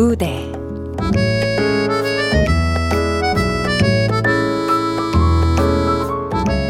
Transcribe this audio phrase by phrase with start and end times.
[0.00, 0.50] 무대.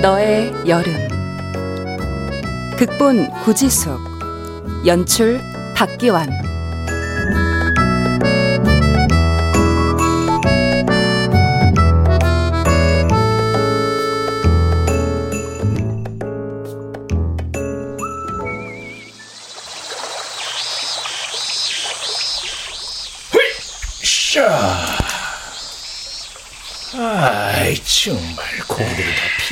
[0.03, 0.93] 너의 여름.
[2.77, 4.01] 극본 구지숙.
[4.85, 5.41] 연출
[5.77, 6.50] 박기환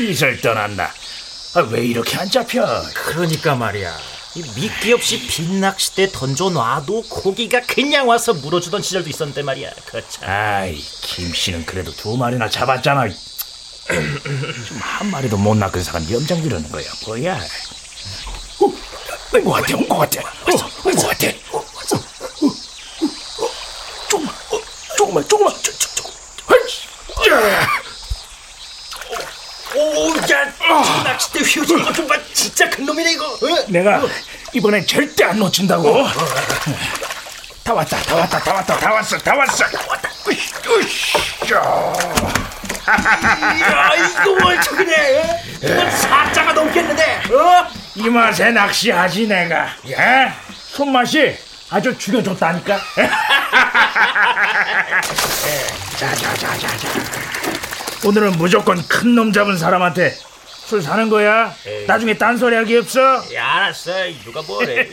[0.09, 0.91] 고기들이 다 피살 떠났나?
[1.55, 2.65] 아, 왜 이렇게 안 잡혀?
[2.95, 3.95] 그러니까 말이야.
[4.35, 9.71] 이 미끼 없이 빈 낚싯대 던져놔도 고기가 그냥 와서 물어주던 시절도 있었는데 말이야.
[9.87, 10.29] 그참.
[10.29, 13.09] 아이, 김씨는 그래도 두 마리나 잡았잖아.
[14.69, 17.35] 좀한 마리도 못 낚은 사람 염장 지르는 거야, 뭐야?
[18.61, 18.73] 어,
[19.43, 20.25] 뭐 같아, 뭐 같아, 어,
[20.85, 21.27] 뭐 같아.
[24.09, 24.35] 조금만,
[24.97, 26.09] 조금만, 조금만, 조, 조, 조.
[29.77, 30.68] 오, 야, 어.
[31.05, 32.15] 낚싯대 휘어진 거좀 봐.
[32.33, 33.27] 진짜 큰 놈이네 이거.
[33.27, 33.65] 어?
[33.69, 34.03] 내가
[34.53, 35.89] 이번엔 절대 안 놓친다고.
[36.03, 36.09] 어?
[37.65, 39.65] 다 왔다, 다 왔다, 다 왔다, 다 왔어, 다 왔어.
[39.67, 40.09] 다 왔다.
[42.89, 45.43] 야, 이거 뭘 저기네?
[45.63, 47.23] 이건 사자가 넘겠는데.
[47.35, 47.67] 어?
[47.95, 49.69] 이 맛에 낚시하지 내가.
[49.93, 50.35] 야,
[50.73, 51.37] 손맛이
[51.71, 52.79] 아주 죽여줬다니까.
[55.99, 56.89] 자 자 자 자 자.
[58.07, 60.17] 오늘은 무조건 큰 놈 잡은 사람한테
[60.69, 61.55] 술 사는 거야.
[61.67, 61.87] 에이.
[61.87, 63.01] 나중에 딴소리 하기 없어.
[63.35, 63.91] 야, 알았어.
[64.23, 64.87] 누가 뭐래.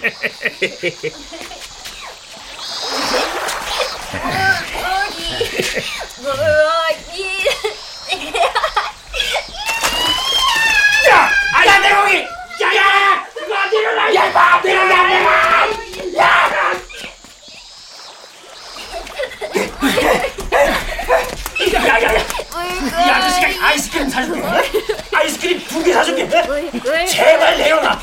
[11.10, 11.30] 야!
[11.54, 12.18] 아야 내 고기!
[12.64, 13.26] 야 야!
[13.34, 14.16] 그거 내려놔!
[14.16, 14.62] 야, 봐!
[14.64, 15.08] 내려놔!
[15.08, 15.68] 내려놔!
[16.18, 16.72] 야!
[21.74, 22.35] 야 야 야!
[22.64, 24.42] 이 아저씨가 아이스크림 사줄게.
[25.14, 26.28] 아이스크림 두 개 사줄게.
[27.08, 28.00] 제발 내려놔.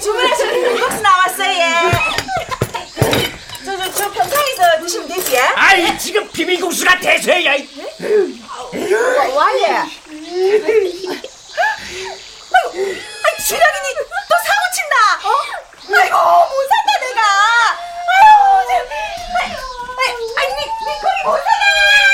[0.00, 1.48] 주문하신 국수 나왔어요.
[1.50, 1.72] 예.
[3.64, 5.38] 저, 저, 저 평상에서 드시면 되지.
[5.54, 7.52] 아이, 지금 비빔국수가 대세야.
[9.34, 9.82] 와예.
[11.92, 14.96] 아이, 주량이니 또 사고 친다.
[15.28, 15.30] 어?
[16.00, 17.20] 아이고, 못 산다, 내가.
[18.08, 18.24] 아유,
[18.66, 18.72] 저,
[19.38, 19.52] 아유,
[19.98, 22.11] 아유, 아니, 니, 니 거기 못 살아.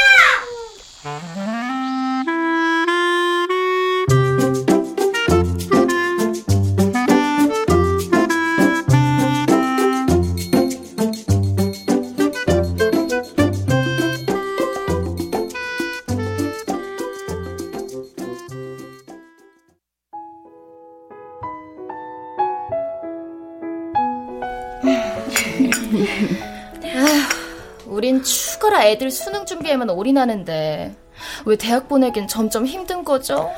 [28.88, 30.96] 애들 수능 준비에만 올인하는데
[31.44, 33.50] 왜 대학 보내긴 점점 힘든 거죠?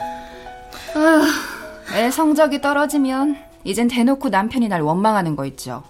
[0.95, 5.85] 아휴, 애 성적이 떨어지면 이젠 대놓고 남편이 날 원망하는 거 있죠.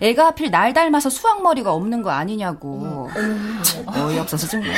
[0.00, 3.08] 애가 하필 날 닮아서 수학머리가 없는 거 아니냐고.
[3.16, 3.62] 음.
[3.86, 4.72] 어이없어서 정말.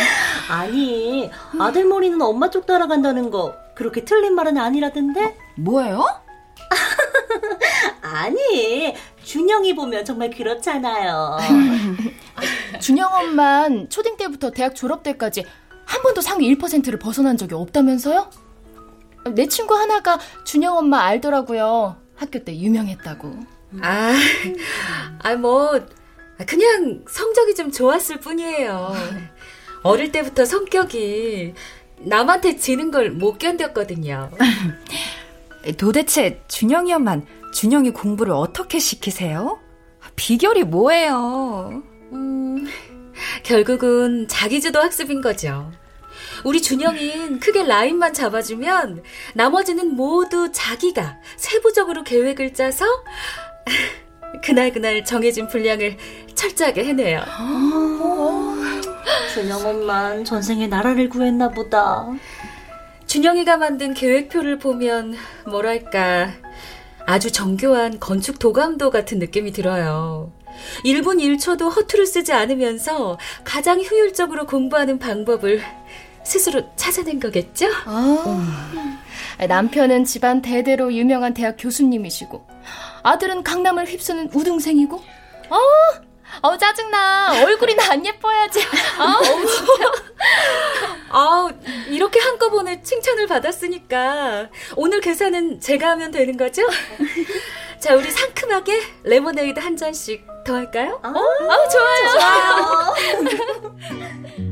[0.50, 5.36] 아니, 아들 머리는 엄마 쪽 따라간다는 거 그렇게 틀린 말은 아니라던데?
[5.56, 6.04] 뭐예요?
[8.02, 8.94] 아니,
[9.32, 11.36] 준영이 보면 정말 그렇잖아요.
[12.80, 15.44] 준영 엄만 초딩 때부터 대학 졸업 때까지
[15.84, 18.30] 한 번도 상위 1%를 벗어난 적이 없다면서요?
[19.34, 21.96] 내 친구 하나가 준영 엄마 알더라고요.
[22.16, 23.36] 학교 때 유명했다고.
[23.82, 24.14] 아,
[25.18, 25.78] 아, 뭐,
[26.46, 28.94] 그냥 성적이 좀 좋았을 뿐이에요.
[29.82, 31.52] 어릴 때부터 성격이
[31.98, 34.30] 남한테 지는 걸 못 견뎠거든요.
[35.76, 39.58] 도대체 준영이 엄만 준영이 공부를 어떻게 시키세요?
[40.16, 41.82] 비결이 뭐예요?
[42.12, 42.66] 음,
[43.42, 45.70] 결국은 자기주도 학습인 거죠.
[46.44, 49.02] 우리 준영인 크게 라인만 잡아주면
[49.34, 52.84] 나머지는 모두 자기가 세부적으로 계획을 짜서
[54.44, 55.96] 그날그날 정해진 분량을
[56.34, 57.22] 철저하게 해내요.
[59.34, 62.06] 준영 엄만 전생에 나라를 구했나 보다.
[63.06, 65.16] 준영이가 만든 계획표를 보면
[65.46, 66.32] 뭐랄까
[67.08, 70.30] 아주 정교한 건축 도감도 같은 느낌이 들어요.
[70.84, 75.62] 1분 1초도 허투루 쓰지 않으면서 가장 효율적으로 공부하는 방법을
[76.22, 77.68] 스스로 찾아낸 거겠죠?
[79.38, 82.46] 아, 남편은 집안 대대로 유명한 대학 교수님이시고
[83.04, 85.00] 아들은 강남을 휩쓰는 우등생이고
[86.42, 88.60] 어, 어 짜증나 얼굴이나 안 예뻐야지
[88.98, 89.92] 아, 어, 진짜
[91.10, 91.48] 아,
[91.88, 96.62] 이렇게 한꺼번에 칭찬을 받았으니까 오늘 계산은 제가 하면 되는 거죠?
[97.80, 101.00] 자, 우리 상큼하게 레모네이드 한 잔씩 더 할까요?
[101.02, 101.08] 어?
[101.08, 102.94] 어, 좋아요.
[103.14, 103.74] 좋아요.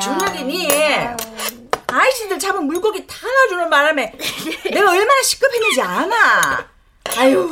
[0.00, 0.68] 준혁이니
[1.86, 4.12] 아이씨들 잡은 물고기 다 놔주는 바람에
[4.72, 6.66] 내가 얼마나 시급했는지 아나?
[7.16, 7.50] 아유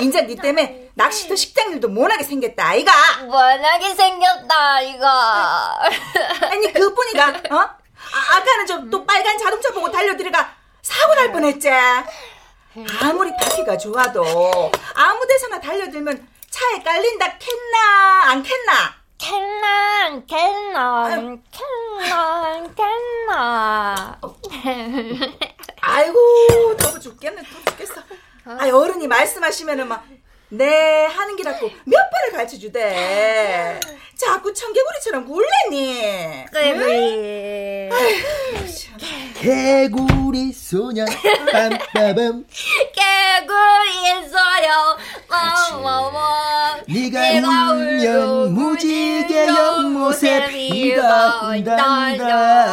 [0.00, 2.92] 인자 니 때문에 낚시도 식당 일도 못하게 생겼다 아이가.
[3.22, 5.06] 못하게 생겼다 이거
[6.50, 7.56] 아니 그뿐이가 어?
[7.58, 11.68] 아, 아까는 좀 또 빨간 자동차 보고 달려들어가 사고 날 뻔했지.
[13.00, 24.20] 아무리 바퀴가 좋아도 아무 데서나 달려들면 차에 깔린다 캔나 안 캔나 캔난 캔난 캔난 캔난
[25.80, 28.02] 아이고 더워 죽겠네 더워 죽겠어.
[28.46, 30.04] 아이 어른이 말씀하시면은 막
[30.50, 33.80] 네 하는 기라고 몇 번을 가르쳐 주대.
[34.16, 36.44] 자꾸 청개구리처럼 굴래니.
[36.52, 37.88] 그래
[39.44, 42.44] 개구리 소년 빰빠밤.
[42.94, 44.96] 개구리 있어요
[45.70, 46.18] 어머머
[46.88, 52.66] 네가 울면 무지개 연못에 비가 온단다.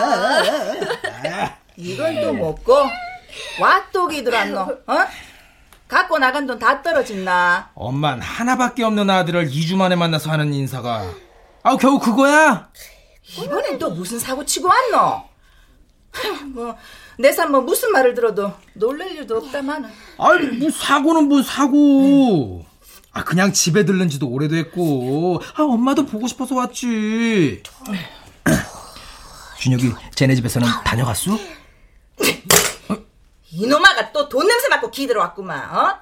[1.76, 2.74] 이건 또 먹고?
[3.60, 4.98] 왓독이 들었노 어?
[5.90, 11.04] 갖고 나간 돈 다 떨어진나 엄만 하나밖에 없는 아들을 2주 만에 만나서 하는 인사가.
[11.64, 12.70] 아 겨우 그거야?
[13.44, 15.31] 이번엔 또 무슨 사고 치고 왔노
[16.54, 22.66] 뭐내 삶뭐 무슨 말을 들어도 놀랄 일도 없다마는 아니 뭐 사고는 뭐 사고.
[23.14, 25.42] 아 그냥 집에 들른 지도 오래됐고.
[25.56, 27.64] 아 엄마도 보고 싶어서 왔지.
[29.60, 31.38] 준혁이 쟤네 집에서는 다녀갔어?
[33.52, 36.00] 이놈아가 또 돈 냄새 맡고 기들어왔구만 어?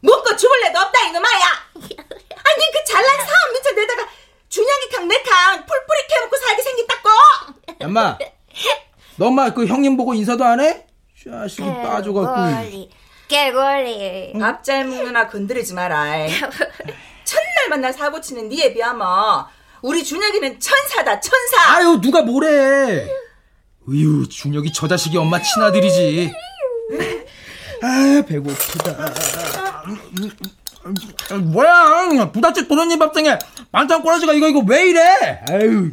[0.00, 1.44] 먹고 죽을 애도 없다 이놈아야!
[1.74, 4.08] 아니 그 잘난 사업 미쳐 내다가
[4.48, 7.08] 준혁이 캉 내 캉 풀뿌리 캐먹고 살게 생겼다고!
[7.80, 8.16] 엄마
[9.16, 10.86] 너 엄마 그 형님 보고 인사도 안 해?
[11.22, 12.62] 자식이 빠져갖고.
[12.64, 12.90] 개구리.
[13.28, 14.32] 개구리.
[14.38, 16.04] 밥잘 먹느나 건드리지 마라
[17.24, 19.06] 첫날 만날 사고 치는 니에 비하면
[19.82, 21.76] 우리 준혁이는 천사다 천사.
[21.76, 23.06] 아유 누가 뭐래?
[23.88, 26.32] 으유 준혁이 저 자식이 엄마 친아들이지.
[27.82, 29.12] 아 배고프다.
[31.30, 32.30] 아, 뭐야?
[32.32, 33.38] 부잣집 도련님 밥상에
[33.72, 35.40] 반찬 꼬라지가 이거 이거 왜 이래?
[35.50, 35.90] 아유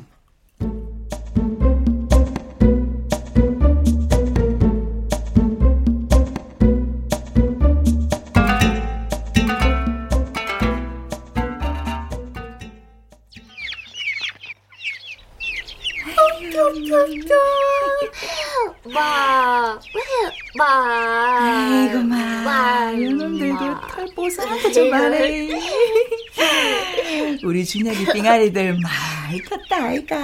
[27.61, 30.17] 우리 준혁이 빙아리들 많이 컸다 아이가.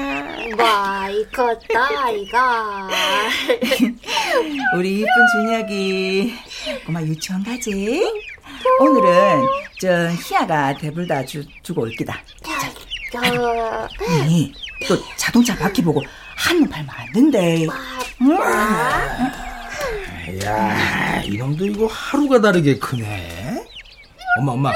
[0.58, 2.90] 마, 이컸다, 이가.
[4.76, 6.34] 우리 이쁜 준혁이.
[6.88, 8.04] 엄마 유치원 가지?
[8.80, 9.46] 오늘은
[9.80, 12.20] 저 희아가 대불다 주, 주고 올기다.
[13.12, 14.52] 저, 아니
[14.88, 16.02] 또 자동차 바퀴 보고
[16.36, 17.68] 한눈 팔면 안 된대.
[20.44, 23.64] 야 이놈도 이거 하루가 다르게 크네.
[24.40, 24.72] 엄마 엄마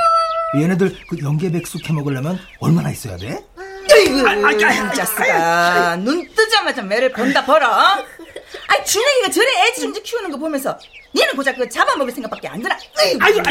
[0.56, 3.44] 얘네들 그 연계백숙 해 먹으려면 얼마나 있어야 돼?
[3.92, 10.78] 아이고 자스가 눈 뜨자마자 매를 본다 벌어 아 준혁이가 저래 애지중지 키우는 거 보면서
[11.16, 12.78] 니는 고작 그 잡아먹을 생각밖에 안 드나?
[12.98, 13.42] 아이고 아이고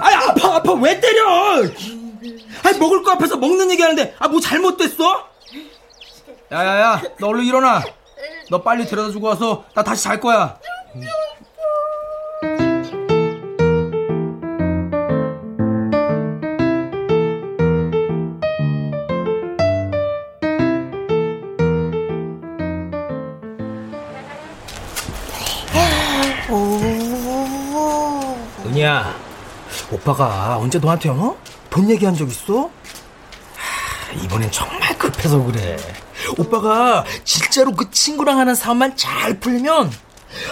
[0.00, 0.72] 아이 아파 아파.
[0.74, 1.62] 왜 때려?
[2.64, 5.28] 아이 먹을 거 앞에서 먹는 얘기 하는데 아 뭐 잘못됐어?
[6.52, 7.82] 야 야 야 너 얼른 일어나.
[8.50, 10.58] 너 빨리 데려다 주고 와서 나 다시 잘 거야
[30.08, 31.36] 오빠가 언제 너한테 어?
[31.68, 32.70] 돈 얘기한 적 있어?
[33.54, 35.76] 하, 이번엔 정말 급해서 그래
[36.38, 39.92] 오빠가 진짜로 그 친구랑 하는 사업만 잘 풀리면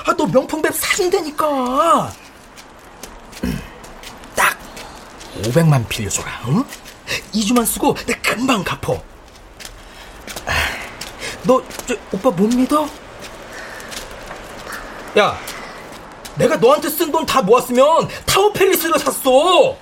[0.06, 2.12] 아, 너 명품백 사준다니까
[4.34, 4.58] 딱
[5.42, 6.64] 500만 빌려줘라 응?
[7.32, 9.02] 2주만 쓰고 내가 금방 갚어
[10.44, 10.52] 아,
[11.44, 12.86] 너 저, 오빠 못 믿어?
[15.18, 15.38] 야
[16.36, 19.30] 내가 너한테 쓴 돈 다 모았으면 타워 팰리스를 샀어.
[19.70, 19.76] 어?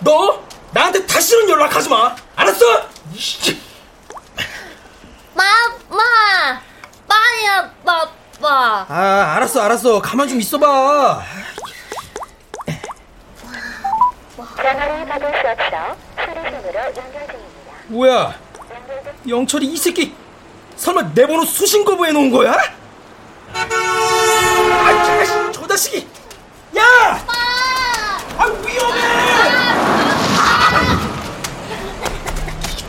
[0.00, 0.40] 너
[0.72, 2.14] 나한테 다시는 연락하지 마.
[2.36, 2.64] 알았어?
[3.14, 3.60] 이씨.
[5.34, 5.44] 마!
[7.08, 8.86] 빠야, 빠빠.
[8.88, 10.00] 아, 알았어, 알았어.
[10.00, 11.22] 가만 좀 있어봐.
[14.56, 17.72] 전화를 받을 수 없어 수리선으로 연결 중입니다.
[17.86, 18.34] 뭐야?
[19.28, 20.14] 영철이 이 새끼
[20.76, 22.54] 설마 내 번호 수신 거부해 놓은 거야?
[23.54, 26.06] 아, 저, 저 자식이!
[26.76, 26.82] 야!
[28.36, 29.00] 아, 위험해!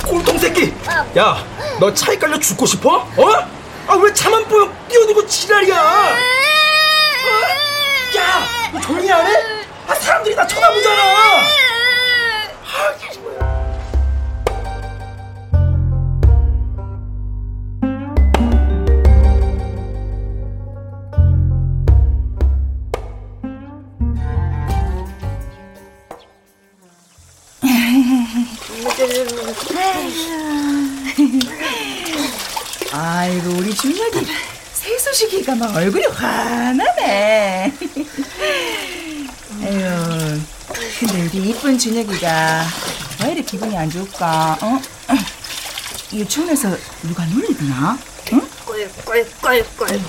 [0.05, 0.73] 꼴통 새끼!
[1.17, 1.43] 야,
[1.79, 2.97] 너 차에 깔려 죽고 싶어?
[2.97, 3.49] 어?
[3.87, 5.75] 아, 왜 차만 보여 뛰어들고 지랄이야?
[5.81, 6.15] 어?
[8.17, 9.33] 야, 너 조용히 안 해?
[9.87, 11.01] 아, 사람들이 다 쳐다보잖아!
[11.03, 11.08] 아,
[35.79, 37.71] 얼굴이 환하네.
[39.63, 40.41] 에휴,
[40.99, 42.65] 근데 우리 이쁜 준혁이가
[43.23, 44.57] 왜 이렇게 기분이 안 좋을까?
[44.61, 44.81] 어?
[46.11, 47.97] 유치원에서 누가 놀리더나?
[48.33, 48.41] 응?
[48.65, 50.01] 꿀꿀꿀꿀.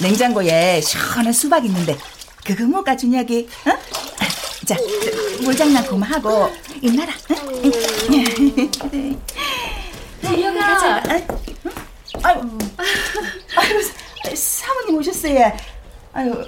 [0.00, 1.98] 냉장고에 시원한 수박 있는데
[2.44, 3.46] 그거 먹까 준혁이?
[3.66, 3.72] 어?
[4.64, 4.74] 자,
[5.42, 6.50] 물장난 그만하고
[6.80, 7.12] 일나라.
[10.24, 11.02] 준혁아.
[12.24, 12.40] 아유,
[13.56, 15.52] 아유, 사모님 오셨어요.
[16.14, 16.46] 아유,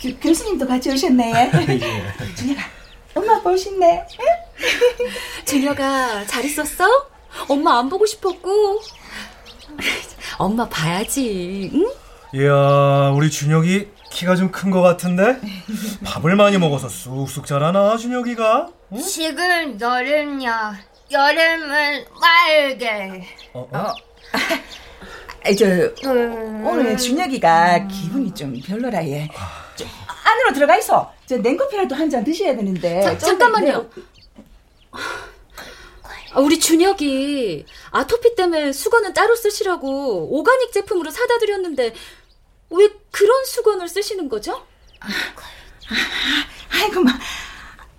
[0.00, 1.50] 교, 교수님도 같이 오셨네.
[2.36, 2.62] 준혁아,
[3.14, 4.06] 엄마 아빠 오셨네.
[5.44, 6.84] 준혁아, 잘 있었어?
[7.48, 8.80] 엄마 안 보고 싶었고.
[10.38, 11.90] 엄마 봐야지, 응?
[12.32, 15.36] 이야, 우리 준혁이 키가 좀 큰 것 같은데?
[16.04, 18.68] 밥을 많이 먹어서 쑥쑥 자라나, 준혁이가?
[18.94, 18.98] 응?
[19.02, 20.78] 지금 여름이야.
[21.12, 23.24] 여름은 빨개.
[23.52, 23.92] 어, 어?
[25.44, 25.64] 아, 저,
[26.68, 29.28] 오늘 준혁이가 기분이 좀 별로라, 얘.
[29.76, 29.84] 저,
[30.24, 31.12] 안으로 들어가 있어.
[31.26, 33.00] 저 냉커피라도 한 잔 드셔야 되는데.
[33.02, 33.88] 자, 잠깐만요.
[36.32, 41.92] 아, 우리 준혁이 아토피 때문에 수건은 따로 쓰시라고 오가닉 제품으로 사다 드렸는데
[42.70, 44.64] 왜 그런 수건을 쓰시는 거죠?
[46.72, 47.12] 아이고, 마.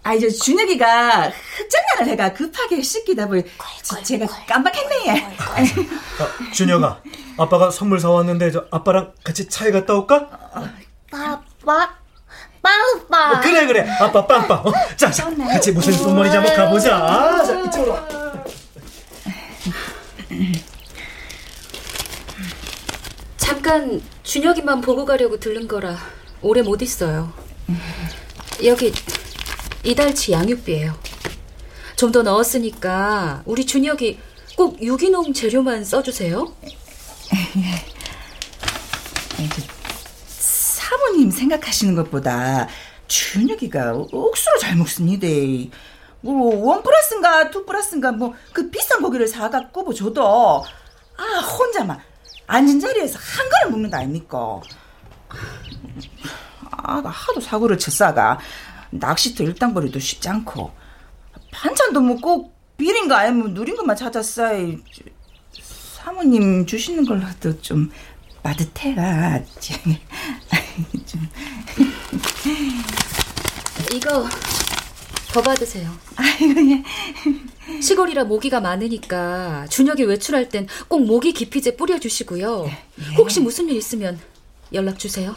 [0.03, 3.43] 아, 이제 준혁이가 흑장난을 해가 급하게 씻기다 보니
[4.03, 5.37] 제가 깜빡했네.
[5.37, 7.01] 아, 준혁아,
[7.37, 10.27] 아빠가 선물 사왔는데 저 아빠랑 같이 차에 갔다 올까?
[11.11, 12.01] 빠빠.
[12.63, 13.31] 빵빠.
[13.31, 14.67] 어, 그래 그래, 아빠 빵빵.
[14.67, 17.43] 어, 자, 자, 같이 무슨 손머리지 한번 가보자.
[17.43, 17.91] 자, 이쪽으로.
[17.93, 18.07] 와.
[23.37, 25.97] 잠깐 준혁이만 보고 가려고 들른 거라
[26.41, 27.33] 오래 못 있어요.
[28.63, 28.93] 여기
[29.83, 30.93] 이달치 양육비예요.
[31.95, 34.19] 좀 더 넣었으니까 우리 준혁이
[34.57, 36.51] 꼭 유기농 재료만 써주세요.
[40.27, 42.67] 사모님 생각하시는 것보다
[43.07, 45.27] 준혁이가 억수로 잘 먹습니다.
[46.21, 50.63] 뭐 one plus인가 two plus인가 뭐 그 비싼 고기를 사가 꾸버 줘도
[51.17, 51.99] 아 혼자만
[52.47, 54.59] 앉은 자리에서 한 그릇 먹는 거 아닙니까?
[56.71, 58.39] 아가 하도 사고를 쳤사가
[58.91, 60.71] 낚시터 일당벌이도 쉽지 않고
[61.51, 64.49] 반찬도 뭐꼭 비린 거 아니면 누린 것만 찾았어.
[66.01, 67.91] 사모님 주시는 걸로도 좀
[68.43, 69.97] 빠듯해가 좀.
[73.93, 74.27] 이거
[75.33, 75.89] 더 받으세요.
[76.15, 76.83] 아이고 예.
[77.81, 82.69] 시골이라 모기가 많으니까 준혁이 외출할 땐 꼭 모기 기피제 뿌려주시고요.
[83.17, 84.19] 혹시 무슨 일 있으면
[84.73, 85.35] 연락 주세요.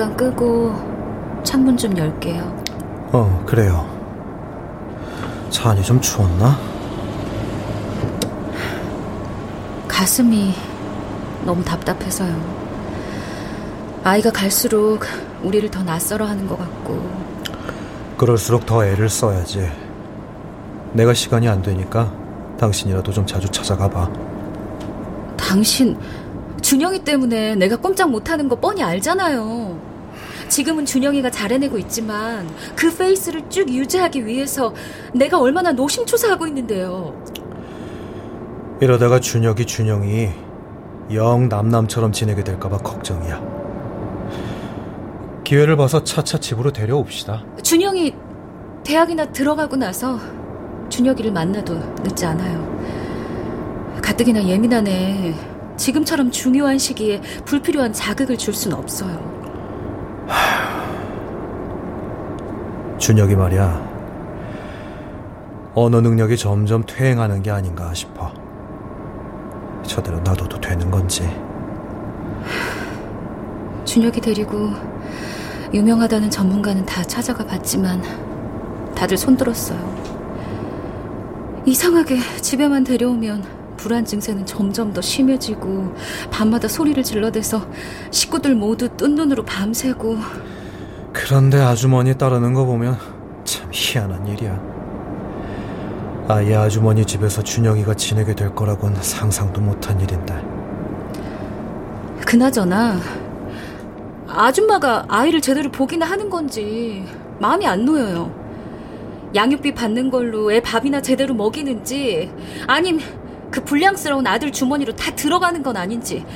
[0.00, 0.72] 잠깐 끄고
[1.44, 2.64] 창문 좀 열게요.
[3.12, 3.86] 어, 그래요.
[5.50, 6.58] 차 안이 좀 추웠나?
[9.86, 10.54] 가슴이
[11.44, 12.34] 너무 답답해서요.
[14.02, 15.00] 아이가 갈수록
[15.42, 17.06] 우리를 더 낯설어 하는 것 같고.
[18.16, 19.70] 그럴수록 더 애를 써야지.
[20.94, 22.10] 내가 시간이 안 되니까
[22.58, 24.10] 당신이라도 좀 자주 찾아가 봐.
[25.36, 25.98] 당신,
[26.62, 29.89] 준영이 때문에 내가 꼼짝 못하는 거 뻔히 알잖아요.
[30.50, 34.74] 지금은 준영이가 잘해내고 있지만 그 페이스를 쭉 유지하기 위해서
[35.14, 37.14] 내가 얼마나 노심초사하고 있는데요.
[38.80, 40.28] 이러다가 준혁이 준영이
[41.14, 43.60] 영 남남처럼 지내게 될까봐 걱정이야.
[45.44, 47.44] 기회를 봐서 차차 집으로 데려옵시다.
[47.62, 48.14] 준영이
[48.84, 50.18] 대학이나 들어가고 나서
[50.88, 52.68] 준혁이를 만나도 늦지 않아요.
[54.02, 55.34] 가뜩이나 예민하네.
[55.76, 59.39] 지금처럼 중요한 시기에 불필요한 자극을 줄 순 없어요.
[63.10, 63.90] 준혁이 말이야.
[65.74, 68.32] 언어 능력이 점점 퇴행하는 게 아닌가 싶어.
[69.82, 71.28] 저대로 놔둬도 되는 건지.
[73.84, 74.70] 준혁이 데리고
[75.74, 78.00] 유명하다는 전문가는 다 찾아가 봤지만
[78.94, 79.80] 다들 손들었어요.
[81.66, 83.42] 이상하게 집에만 데려오면
[83.76, 85.96] 불안 증세는 점점 더 심해지고
[86.30, 87.66] 밤마다 소리를 질러대서
[88.12, 90.16] 식구들 모두 뜬 눈으로 밤새고
[91.30, 92.98] 그런데 아주머니 따르는 거 보면
[93.44, 94.60] 참 희한한 일이야.
[96.26, 100.34] 아예 아주머니 집에서 준영이가 지내게 될 거라곤 상상도 못한 일인데.
[102.26, 102.98] 그나저나
[104.26, 107.06] 아줌마가 아이를 제대로 보기나 하는 건지
[107.38, 109.30] 마음이 안 놓여요.
[109.32, 112.28] 양육비 받는 걸로 애 밥이나 제대로 먹이는지
[112.66, 112.98] 아님
[113.52, 116.26] 그 불량스러운 아들 주머니로 다 들어가는 건 아닌지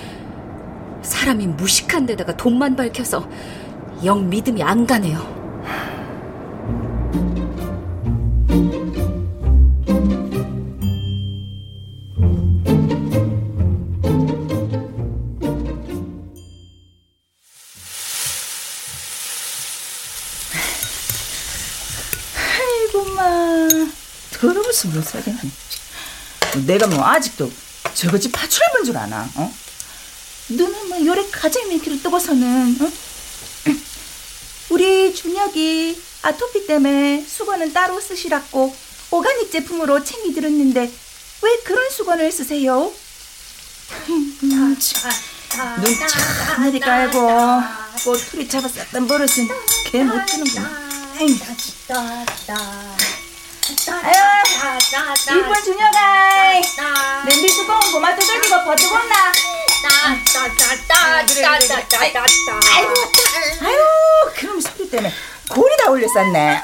[1.03, 3.29] 사람이 무식한 데다가 돈만 밝혀서
[4.05, 5.35] 영 믿음이 안 가네요.
[24.75, 25.39] 스물 살이나
[26.67, 27.51] 내가 뭐 아직도
[27.95, 29.55] 저거 집 파출 본줄 아나 어?
[30.49, 33.14] 너는 뭐 요래 가정 민기를 뜨고서는 어?
[34.75, 38.75] 우리 준혁이 아토피 때문에 수건은 따로 쓰시라고
[39.13, 40.91] 오가닉 제품으로 챙기 들었는데
[41.43, 42.91] 왜 그런 수건을 쓰세요?
[44.09, 44.37] 음,
[46.61, 47.63] 내리 깔고
[48.03, 49.49] 꼬투리 잡아 쌌던 버릇은
[49.93, 50.69] 개못 주는구나
[54.03, 54.17] 아유,
[55.39, 56.55] 이쁜 준혁아
[57.29, 59.33] 냄비 수건 고마 두들기고 버티고 나
[62.75, 62.93] 아이고
[63.63, 63.79] 아유
[64.47, 65.13] 그럼 소리 때문에
[65.51, 66.61] 골이 다 올렸었네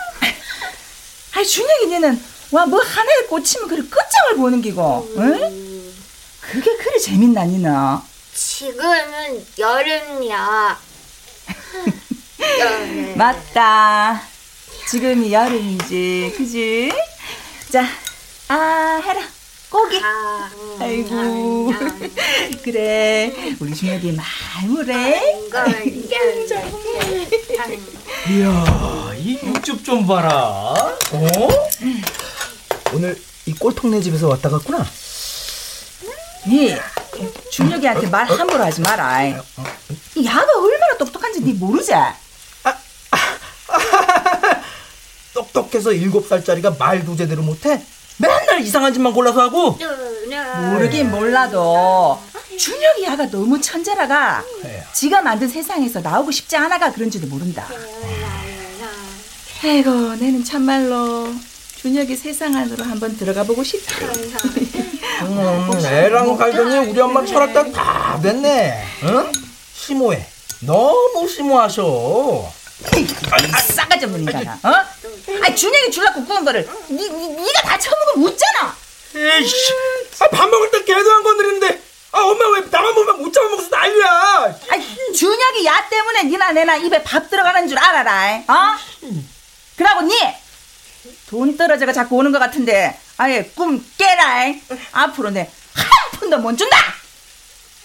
[1.35, 5.93] 아이 준혁이 니는 와 뭐 하나에 꽂히면 그래 끝장을 보는 기고 응?
[6.41, 7.99] 그게 그리 재밌나 니는
[8.35, 10.81] 지금은 여름이야.
[12.59, 13.17] 여름.
[13.17, 14.23] 맞다
[14.89, 16.93] 지금이 여름이지 그지?
[17.73, 17.85] 자
[18.49, 19.23] 아 해라
[19.71, 20.01] 고기
[20.81, 21.73] 아이고
[22.65, 25.21] 그래 우리 준혁이 말무래
[28.29, 30.31] 이야, 이 육즙 좀 봐라.
[30.33, 31.29] 어?
[32.93, 34.85] 오늘 이 꼴통네 집에서 왔다 갔구나.
[36.47, 36.75] 니
[37.51, 41.93] 준혁이한테 말 함부로 하지 마라 이 야가 얼마나 똑똑한지 니 모르지?
[45.35, 47.83] 똑똑해서 일곱 살짜리가 말도 제대로 못해?
[48.21, 49.79] 맨날 이상한 짓만 골라서 하고.
[50.73, 52.21] 모르긴 몰라도
[52.59, 54.45] 준혁이 야가 너무 천재라가
[54.93, 57.67] 지가 만든 세상에서 나오고 싶지 않아가 그런지도 모른다
[59.65, 61.33] 아이고 내는 참말로
[61.77, 63.95] 준혁이 세상 안으로 한번 들어가 보고 싶다
[65.25, 68.85] 음, 애랑 갈더니 우리 엄마 철학단 다 됐네.
[69.05, 69.33] 응?
[69.75, 70.25] 심오해.
[70.61, 72.51] 너무 심오하셔.
[73.53, 74.69] 아, 싸가지 없는 인간아 어?
[75.43, 78.77] 아 준혁이 줄라고 구운 거를 니, 니, 니가 다 처먹으면 웃잖아
[79.15, 79.73] 에이씨,
[80.21, 84.07] 아, 밥 먹을 때 개도 안 건드리는데, 아, 엄마 왜 나만 보면 못 잡아먹어서 난리야.
[84.09, 88.79] 아 준혁이 야 때문에 니나 내나 입에 밥 들어가는 줄 알아라 어?
[89.77, 90.15] 그러고 니
[91.29, 94.53] 돈 떨어져가 자꾸 오는 것 같은데 아예 꿈 깨라
[94.93, 96.77] 앞으로 내 한 푼도 못 준다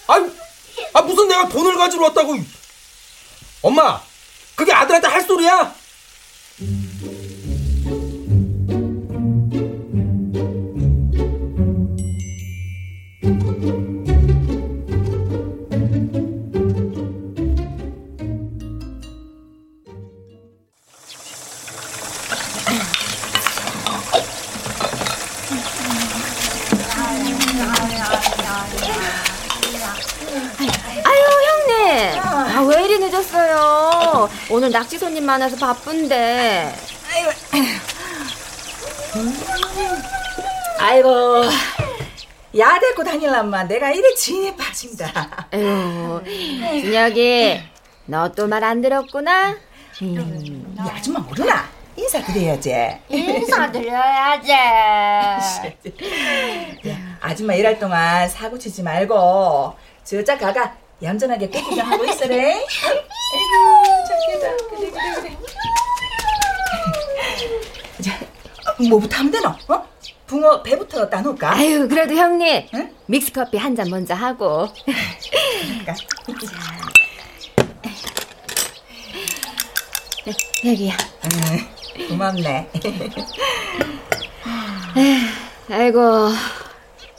[0.08, 0.14] 아,
[0.92, 2.36] 아, 무슨 내가 돈을 가지러 왔다고.
[3.62, 4.00] 엄마,
[4.56, 5.74] 그게 아들한테 할 소리야?
[34.50, 36.74] 오늘 낚시 손님 많아서 바쁜데.
[40.78, 41.44] 아이고
[42.58, 46.22] 야 데리고 다닐란만 내가 이래 진에 빠진다 아유,
[46.80, 47.60] 준혁이,
[48.06, 49.54] 너 또 말 안 들었구나?
[50.00, 50.18] 이
[50.78, 51.64] 아줌마 모르나?
[51.96, 52.74] 인사드려야지
[53.08, 54.52] 인사드려야지.
[57.22, 62.64] 아줌마 일할 동안 사고 치지 말고 저짝 가가 얌전하게 꽃구경 하고 있어래 아이고
[64.08, 65.36] 착해다 그래 그래
[68.00, 69.48] 그래 뭐부터 하면 되노?
[69.68, 69.86] 어?
[70.26, 71.52] 붕어 배부터 따놓을까?
[71.56, 72.68] 아유, 그래도 형님.
[73.06, 74.68] 믹스커피 한 잔 먼저 하고.
[75.86, 75.94] 자,
[80.66, 80.94] 여기야.
[81.24, 82.70] 음, 고맙네.
[85.70, 86.28] 아이고,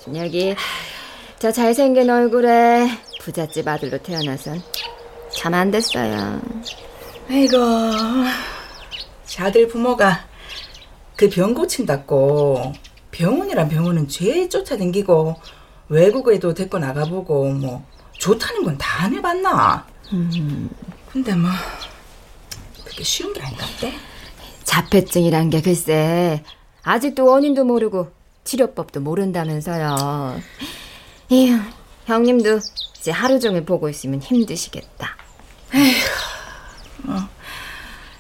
[0.04, 0.56] 준혁이.
[1.40, 2.88] 저 잘생긴 얼굴에
[3.32, 4.64] 부잣집 아들로 태어나선
[5.34, 6.40] 참 안 됐어요.
[7.30, 7.58] 아이고,
[9.26, 10.26] 자들 부모가
[11.18, 12.72] 그 병 고친다고
[13.12, 15.36] 병원이란 병원은 죄 쫓아다니고
[15.90, 19.86] 외국에도 데리고 나가보고 뭐 좋다는 건 다 안 해봤나?
[21.12, 21.50] 근데 뭐
[22.86, 23.94] 그게 쉬운 게 아닌갑대?
[24.64, 26.44] 자폐증이란 게 글쎄
[26.84, 28.10] 아직도 원인도 모르고
[28.46, 30.40] 치료법도 모른다면서요.
[31.32, 31.60] 에휴,
[32.06, 32.60] 형님도
[33.08, 35.16] 이제 하루 종일 보고 있으면 힘드시겠다.
[37.08, 37.30] 어,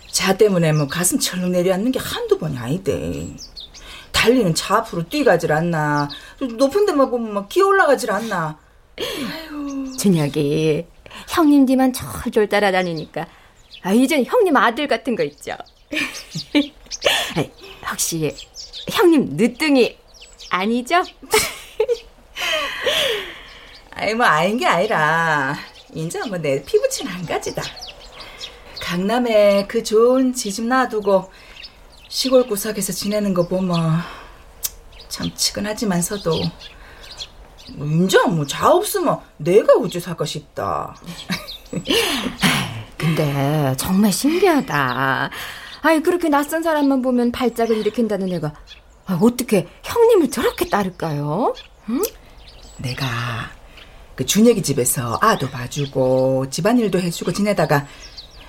[0.09, 3.27] 자 때문에 뭐 가슴 철렁 내려앉는 게 한두 번이 아니대.
[4.13, 6.07] 달리는 차 앞으로 뛰가질 않나.
[6.39, 8.57] 높은 데만 보면 막 기어 올라가질 않나.
[9.99, 10.85] 준혁이
[11.27, 13.27] 형님 뒤만 졸졸 따라다니니까
[13.81, 15.51] 아, 이젠 형님 아들 같은 거 있죠.
[17.91, 18.33] 혹시
[18.89, 19.97] 형님 늦둥이
[20.49, 21.03] 아니죠?
[23.99, 25.55] 아이 뭐 아닌 게 아니라
[25.91, 27.63] 인자 뭐내 피부친 한 가지다.
[28.79, 31.31] 강남에 그 좋은 지집 놔두고
[32.07, 33.99] 시골 구석에서 지내는 거 보면
[35.09, 36.29] 참 치근하지만서도
[37.73, 40.95] 뭐 인자 뭐자 없으면 내가 우주 살까 싶다.
[42.97, 45.31] 근데 정말 신기하다.
[45.81, 48.53] 아이 그렇게 낯선 사람만 보면 발작을 일으킨다는 애가
[49.07, 51.55] 아, 어떻게 형님을 저렇게 따를까요?
[51.89, 52.03] 응?
[52.77, 53.56] 내가
[54.17, 57.85] 그 준혁이 집에서 아도 봐주고 집안일도 해주고 지내다가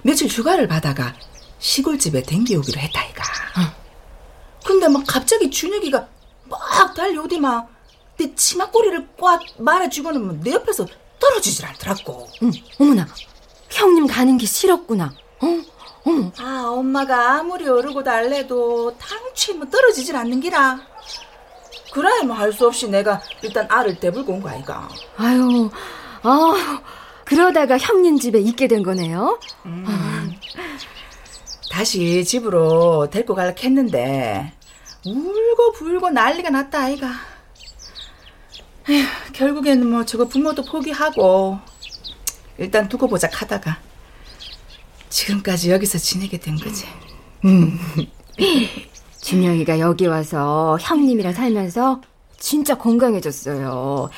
[0.03, 1.15] 며칠 휴가를 받아가
[1.59, 3.23] 시골집에 댕기오기로 했다 이가.
[4.65, 6.09] 근데 막 갑자기 준혁이가
[6.45, 7.67] 막 달려오더만
[8.17, 10.87] 내 치마꼬리를 꽉 말아주고는 뭐내 옆에서
[11.21, 12.27] 떨어지질 않더라고.
[12.43, 12.51] 응,
[12.81, 13.07] 어머나
[13.71, 15.13] 형님 가는 게 싫었구나.
[15.41, 15.47] 어,
[16.05, 16.33] 어머.
[16.39, 20.81] 아 엄마가 아무리 어르고 달래도 당최 뭐 떨어지질 않는 기라.
[21.93, 24.89] 그래 뭐할 수 없이 내가 일단 알을 대불고 온 거 아이가.
[25.17, 25.71] 아유,
[26.23, 26.83] 아
[27.25, 29.39] 그러다가 형님 집에 있게 된 거네요.
[31.71, 34.53] 다시 집으로 데리고 갈라 했는데
[35.07, 37.09] 울고 불고 난리가 났다 아이가.
[38.89, 41.59] 에휴, 결국에는 뭐 저거 부모도 포기하고
[42.57, 43.79] 일단 두고 보자 하다가
[45.11, 46.87] 지금까지 여기서 지내게 된 거지.
[49.29, 52.01] 준영이가 여기 와서 형님이랑 살면서
[52.39, 54.09] 진짜 건강해졌어요.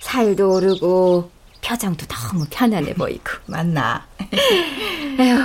[0.00, 1.30] 살도 오르고
[1.64, 3.30] 표정도 너무 편안해 보이고.
[3.46, 4.04] 맞나?
[5.20, 5.38] 에휴,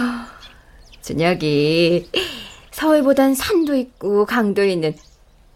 [1.03, 2.09] 준혁이
[2.71, 4.95] 서울보단 산도 있고 강도 있는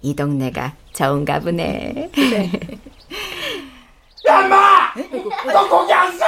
[0.03, 2.11] 이 동네가 좋은가 보네.
[4.29, 4.93] 야, 인마!
[5.51, 6.25] 너 거기 안 서!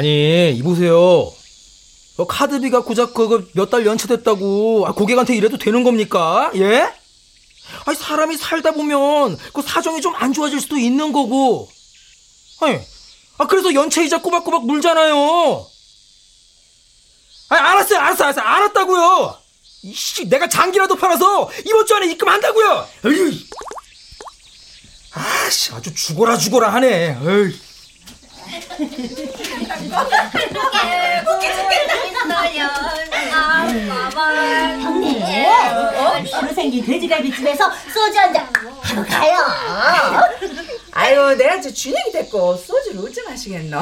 [0.00, 1.30] 아니 이보세요.
[2.16, 6.50] 어, 카드비가 고작 그거 몇 달 연체됐다고 아, 고객한테 이래도 되는 겁니까?
[6.54, 6.90] 예?
[7.84, 11.68] 아니 사람이 살다 보면 그 사정이 좀 안 좋아질 수도 있는 거고.
[12.62, 12.78] 아니,
[13.36, 15.66] 아 그래서 연체이자 꼬박꼬박 물잖아요.
[17.50, 19.36] 아니 알았어요, 알았어, 알았어, 알았다고요.
[19.82, 22.88] 이씨, 내가 장기라도 팔아서 이번 주 안에 입금한다고요.
[25.12, 27.18] 아씨, 아주 죽어라 죽어라 하네.
[27.22, 27.60] 에이.
[34.80, 36.24] 형님, 어?
[36.30, 38.48] 새로 생긴 돼지갈비집에서 소주 한잔
[38.82, 39.38] 하러 가요.
[40.92, 43.78] 아유, 내가 저 준혁이 됐고 소주를 어찌 마시겠노.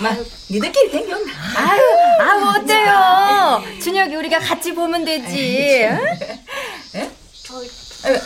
[0.00, 0.16] 막
[0.50, 1.32] 니들끼리 댕겼나?
[1.56, 1.80] 아유,
[2.20, 3.62] 아유 어때요?
[3.82, 5.86] 준혁이 우리가 같이 보면 되지.
[6.94, 7.10] 응?
[8.04, 8.18] 아유,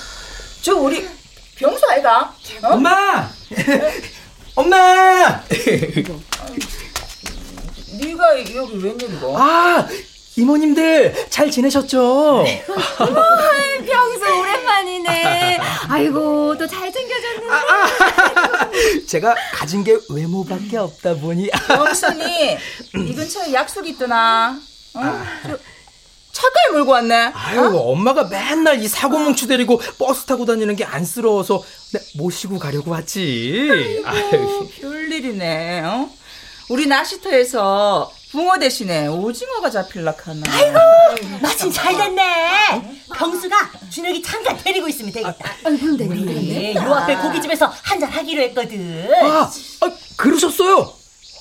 [0.63, 1.09] 저 우리
[1.57, 2.35] 병수 아이가?
[2.63, 2.69] 어?
[2.69, 3.29] 엄마!
[4.55, 5.43] 엄마!
[7.99, 9.39] 네가 여기 웬일이고?
[9.39, 9.87] 아,
[10.37, 12.45] 이모님들 잘 지내셨죠?
[12.99, 15.59] 병수 오랜만이네.
[15.89, 17.47] 아이고 또 잘생겨졌네.
[19.07, 21.51] 제가 가진 게 외모밖에 없다 보니.
[21.51, 22.57] 병순이
[23.09, 24.59] 이 근처에 약속이 있더나.
[24.95, 25.01] 어?
[25.45, 25.59] 저
[26.41, 27.15] 차까지 몰고 왔네.
[27.35, 32.91] 아유, 엄마가 맨날 이 사고 뭉치 데리고 버스 타고 다니는 게 안쓰러워서 내 모시고 가려고
[32.93, 34.03] 왔지.
[34.05, 34.69] 아유.
[34.81, 35.83] 별일이네.
[35.85, 36.09] 어?
[36.71, 40.43] 우리 낚시터에서 붕어 대신에 오징어가 잡힐라 카나.
[40.49, 40.79] 아이고,
[41.43, 43.01] 마침 잘 됐네.
[43.17, 43.57] 병수가
[43.91, 45.53] 준혁이 잠깐 데리고 있으면 되겠다.
[45.67, 49.09] 우리 요 앞에 고깃집에서 한잔 하기로 했거든.
[49.25, 49.51] 아,
[49.81, 50.93] 아, 그러셨어요?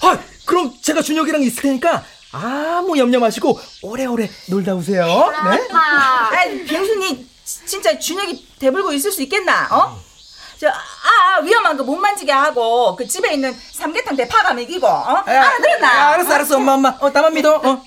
[0.01, 5.05] 아, 그럼 제가 준혁이랑 있을 테니까 아무 염려 마시고 오래오래 놀다 오세요.
[5.05, 5.67] 네?
[5.73, 6.29] 아,
[6.67, 9.67] 병수님 진짜 준혁이 대불고 있을 수 있겠나?
[9.71, 9.99] 어?
[10.59, 15.23] 저, 아, 아, 위험한 거 못 만지게 하고, 그 집에 있는 삼계탕 대파가 먹이고, 어?
[15.27, 15.87] 야, 알아들었나?
[15.87, 16.89] 야, 알았어, 알았어, 엄마, 엄마.
[16.99, 17.55] 어, 나만 믿어.
[17.55, 17.81] 어.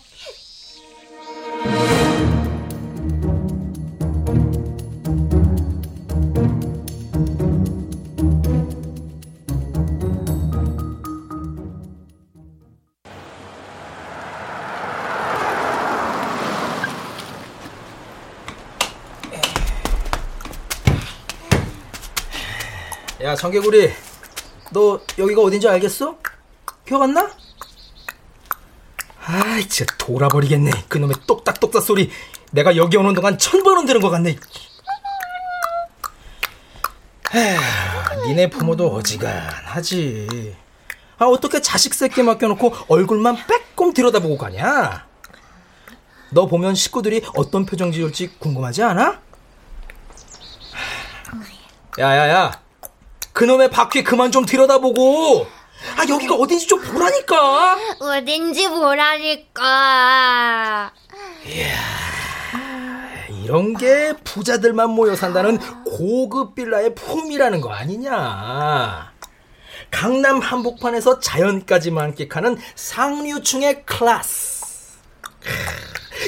[23.43, 23.93] 야, 정개구리.
[24.71, 26.17] 너 여기가 어딘지 알겠어?
[26.87, 27.29] 기억 안 나?
[29.25, 30.71] 아이, 진짜 돌아버리겠네.
[30.89, 32.11] 그놈의 똑딱똑딱 소리.
[32.53, 34.37] 내가 여기 오는 동안 천 번은 들은 것 같네.
[37.35, 40.57] 에휴, 니네 부모도 어지간하지.
[41.19, 45.07] 아, 어떻게 자식 새끼 맡겨놓고 얼굴만 빼꼼 들여다보고 가냐?
[46.31, 49.21] 너 보면 식구들이 어떤 표정 지을지 궁금하지 않아?
[51.99, 52.62] 야야야,
[53.33, 55.47] 그놈의 바퀴 그만 좀 들여다보고.
[55.97, 57.77] 아, 여기가 어딘지 좀 보라니까.
[57.99, 59.63] 어딘지 보라니까.
[63.43, 69.11] 이런 게 부자들만 모여 산다는 고급 빌라의 품이라는 거 아니냐.
[69.91, 74.63] 강남 한복판에서 자연까지 만끽하는 상류층의 클래스.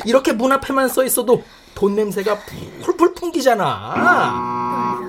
[0.07, 2.41] 이렇게 문 앞에만 써 있어도 돈 냄새가
[2.83, 5.01] 풀풀 풍기잖아.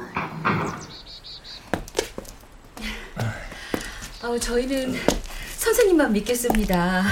[4.26, 4.96] 어, 저희는
[5.58, 7.04] 선생님만 믿겠습니다.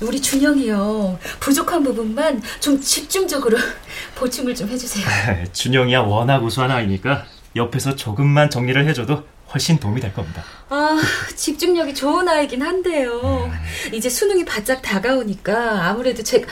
[0.00, 1.18] 우리 준영이요.
[1.40, 3.58] 부족한 부분만 좀 집중적으로
[4.14, 5.04] 보충을 좀 해주세요.
[5.52, 10.44] 준영이야 워낙 우수한 아이니까 옆에서 조금만 정리를 해줘도 훨씬 도움이 될 겁니다.
[10.68, 10.96] 아,
[11.34, 13.50] 집중력이 좋은 아이긴 한데요.
[13.92, 16.46] 이제 수능이 바짝 다가오니까 아무래도 제가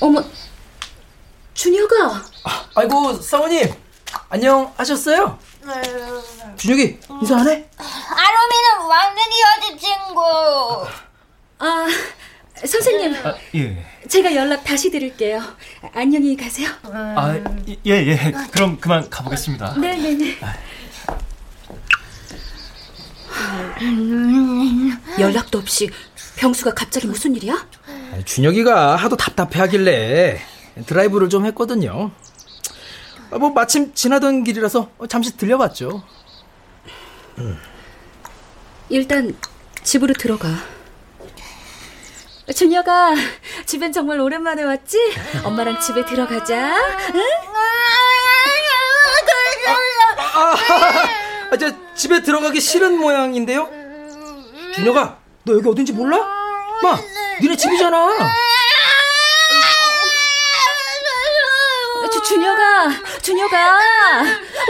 [0.00, 0.24] 어머,
[1.54, 2.24] 준혁아.
[2.74, 3.72] 아이고, 사모님.
[4.30, 5.38] 안녕하셨어요?
[6.56, 7.68] 준혁이, 인사 안 해?
[7.76, 10.20] 아롬이는 완전히 여자 친구.
[11.58, 11.86] 아,
[12.66, 13.14] 선생님.
[13.26, 13.84] 아, 예.
[14.08, 15.42] 제가 연락 다시 드릴게요.
[15.94, 16.68] 안녕히 가세요.
[16.84, 17.34] 아,
[17.86, 18.32] 예, 예.
[18.52, 19.74] 그럼 그만 가보겠습니다.
[19.78, 20.36] 네네네.
[25.20, 25.90] 연락도 없이
[26.36, 27.66] 병수가 갑자기 무슨 일이야?
[28.24, 30.40] 준혁이가 하도 답답해 하길래
[30.86, 32.10] 드라이브를 좀 했거든요.
[33.30, 36.02] 아, 뭐 마침 지나던 길이라서 잠시 들려봤죠.
[38.88, 39.36] 일단
[39.82, 40.48] 집으로 들어가.
[42.54, 43.14] 준혁아,
[43.66, 44.96] 집엔 정말 오랜만에 왔지?
[45.44, 46.74] 엄마랑 집에 들어가자.
[47.14, 47.22] 응?
[50.16, 50.54] 아,
[51.50, 53.68] 아, 저 집에 들어가기 싫은 모양인데요.
[54.74, 56.18] 준혁아, 너 여기 어딘지 몰라?
[56.82, 56.98] 마,
[57.42, 58.08] 니네 집이잖아.
[62.10, 62.88] 주, 준혁아,
[63.22, 63.78] 준혁아,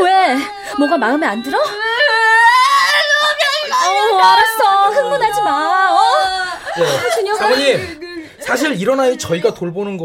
[0.04, 0.36] 왜?
[0.78, 1.58] 뭐가 마음에 안 들어?
[1.58, 1.62] 어,
[4.18, 4.90] 알았어.
[4.90, 5.90] 흥분하지 마.
[5.90, 5.98] 어?
[6.76, 7.38] 네, 준혁아.
[7.38, 10.04] 사모님, 사실 이런 아이 저희가 돌보는 거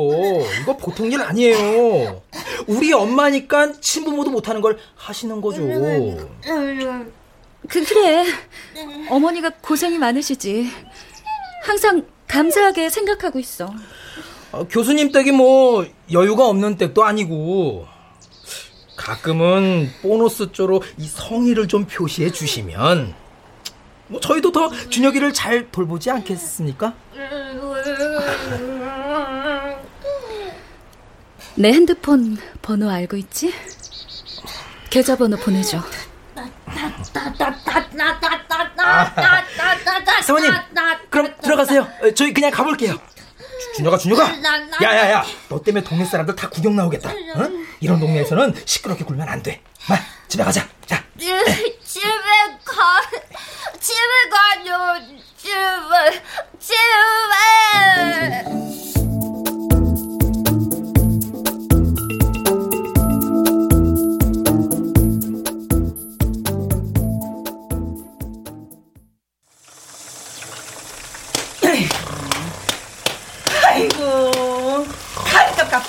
[0.61, 2.21] 이거 보통 일 아니에요.
[2.67, 5.61] 우리 엄마니까 친부모도 못하는 걸 하시는 거죠.
[7.69, 8.25] 그, 그래.
[9.09, 10.69] 어머니가 고생이 많으시지.
[11.63, 13.73] 항상 감사하게 생각하고 있어.
[14.53, 17.87] 어, 교수님 댁이 뭐 여유가 없는 댁도 아니고
[18.95, 23.15] 가끔은 보너스 쪽으로 이 성의를 좀 표시해 주시면
[24.07, 26.93] 뭐 저희도 더 준혁이를 잘 돌보지 않겠습니까?
[31.55, 33.51] 내 핸드폰 번호 알고 있지?
[34.91, 35.79] 계좌번호 보내줘.
[40.21, 40.51] 사모님,
[41.09, 41.81] 그럼 들어가세요.
[42.03, 42.95] 어, 저희 그냥 가볼게요.
[43.73, 44.23] 주- 준혁아, 준혁아.
[44.83, 47.09] 야 야 야, 너 때문에 동네 사람들 다 구경 나오겠다.
[47.09, 47.49] 어?
[47.79, 49.61] 이런 동네에서는 시끄럽게 굴면 안 돼.
[49.89, 50.67] 마, 집에 가자.
[50.85, 51.03] 자.
[51.17, 52.07] 집에
[52.63, 53.01] 가,
[53.79, 54.95] 집에 가요,
[55.37, 56.21] 집에,
[56.59, 57.32] 집에.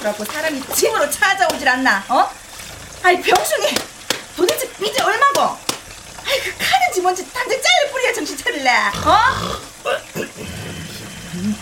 [0.05, 2.31] 갚으라고 사람이 집으로 찾아오질 않나, 어?
[3.03, 3.75] 아이, 병순이,
[4.37, 5.41] 도대체 빚이 얼마고?
[6.27, 9.19] 아이, 그 카드인지 뭔지 당장 잘라 뿌려야 정신 차릴래, 어?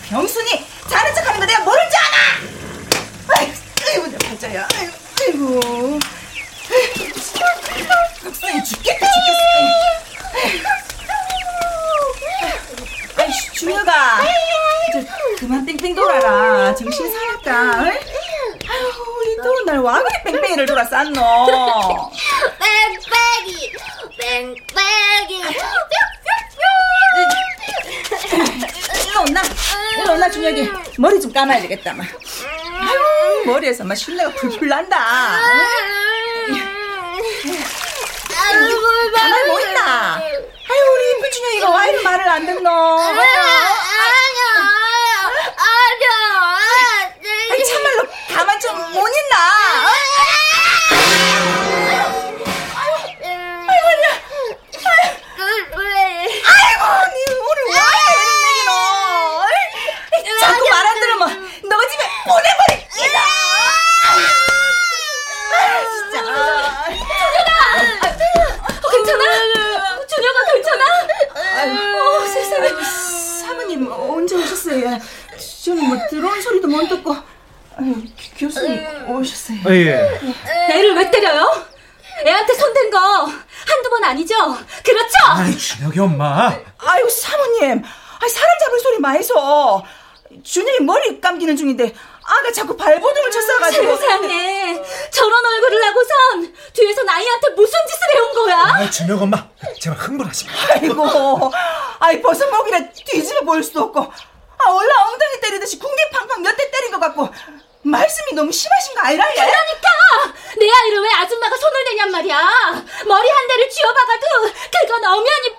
[0.09, 3.37] 병순이 자는 척하는 거 내가 모를 줄 아나?
[3.39, 3.53] 아이고,
[3.87, 4.67] 아이고 내 팔자야.
[4.77, 5.99] 아이고, 아이고.
[8.23, 9.43] 박사님 죽겠다 죽겠어.
[13.15, 14.21] 아이 준혁아,
[14.91, 15.01] 저
[15.39, 16.75] 그만 뺑뺑 돌아라.
[16.75, 17.91] 정신 사납다.
[19.43, 21.21] 아유 이 더운 날 와 그래 뺑뺑이를 돌아 쌌노?
[22.59, 23.73] 뺑뺑이
[24.17, 25.41] 뺑뺑이
[29.05, 29.41] 일로 온나?
[29.97, 32.05] 일로 온나 준혁이 머리 좀 감아야 되겠다 막.
[32.05, 34.97] 아유 머리에서 막 실내가 풀풀 난다.
[39.15, 40.15] 가만히 뭐 있나?
[40.15, 42.69] 아유 우리 이쁜 준혁이가 와 이리 말을 안 듣노?
[42.69, 43.23] 아니야
[45.57, 46.09] 아니야
[47.51, 48.03] 아니 참말로
[48.33, 49.37] 가만 좀 못 있나?
[79.69, 80.19] 예.
[80.71, 81.65] 애를 왜 때려요?
[82.25, 84.35] 애한테 손댄 거 한두 번 아니죠?
[84.83, 85.13] 그렇죠?
[85.29, 86.53] 아이, 준혁이 엄마.
[86.77, 89.83] 아유 사모님 아 사람 잡을 소리 마이소
[90.43, 91.93] 준영이 머리 감기는 중인데
[92.25, 98.57] 아가 자꾸 발버둥을 쳤어가지고 세상에 저런 얼굴을 하고선 뒤에서 아이한테 무슨 짓을 해온 거야?
[98.59, 99.45] 아, 준혁 엄마.
[99.81, 100.51] 제발 흥분하지 마.
[100.75, 101.51] 아이고
[101.99, 106.91] 아이 벗은 목이라 뒤집어 보일 수도 없고 아 원래 엉덩이 때리듯이 궁디팡팡 몇 대 때린
[106.91, 107.27] 것 같고
[107.83, 109.33] 말씀이 너무 심하신 거 아니라 예?
[109.35, 109.89] 그러니까
[110.57, 112.37] 내 아이를 왜 아줌마가 손을 대냔 말이야
[113.05, 114.25] 머리 한 대를 쥐어박아도
[114.71, 115.55] 그건 엄연히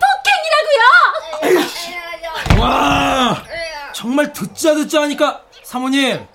[1.43, 1.85] 폭행이라고요
[2.61, 3.43] 와,
[3.93, 6.27] 정말 듣자 듣자 하니까 사모님,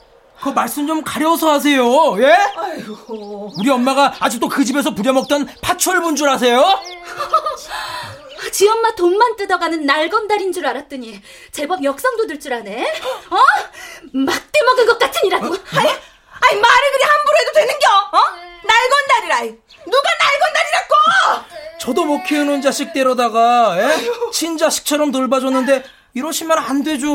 [0.42, 1.84] 그 말씀 좀 가려서 하세요.
[2.22, 2.34] 예?
[2.58, 3.52] 아이고.
[3.58, 6.64] 우리 엄마가 아직도 그 집에서 부려먹던 파철분 줄 아세요?
[8.52, 11.22] 지 엄마 돈만 뜯어가는 날건달인 줄 알았더니
[11.52, 12.84] 제법 역성도 들 줄 아네
[13.30, 13.38] 어?
[14.14, 17.88] 막대 먹은 것 같으니라고 아니, 아니 말을 그리 함부로 해도 되는겨?
[18.14, 18.20] 어?
[18.66, 21.60] 날건달이라 누가 날건달이라고?
[21.80, 24.32] 저도 못 키우는 자식 데려다가 예?
[24.32, 27.08] 친자식처럼 돌봐줬는데 이러시면 안 되죠.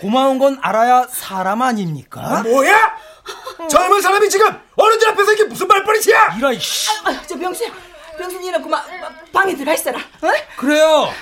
[0.00, 2.42] 고마운 건 알아야 사람 아닙니까?
[2.44, 2.96] 뭐야?
[3.68, 6.36] 젊은 사람이 지금 어른들 앞에서 이게 무슨 말버릇이야?
[6.38, 6.88] 이라 씨.
[7.04, 7.64] 아, 저 병수
[8.18, 8.82] 병수님은 그만
[9.32, 10.28] 방에 들어가 있어라 어?
[10.56, 11.12] 그래요.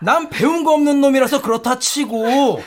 [0.00, 2.62] 난 배운 거 없는 놈이라서 그렇다 치고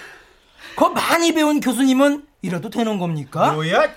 [0.76, 3.52] 그 많이 배운 교수님은 이래도 되는 겁니까?
[3.52, 3.94] 뭐야?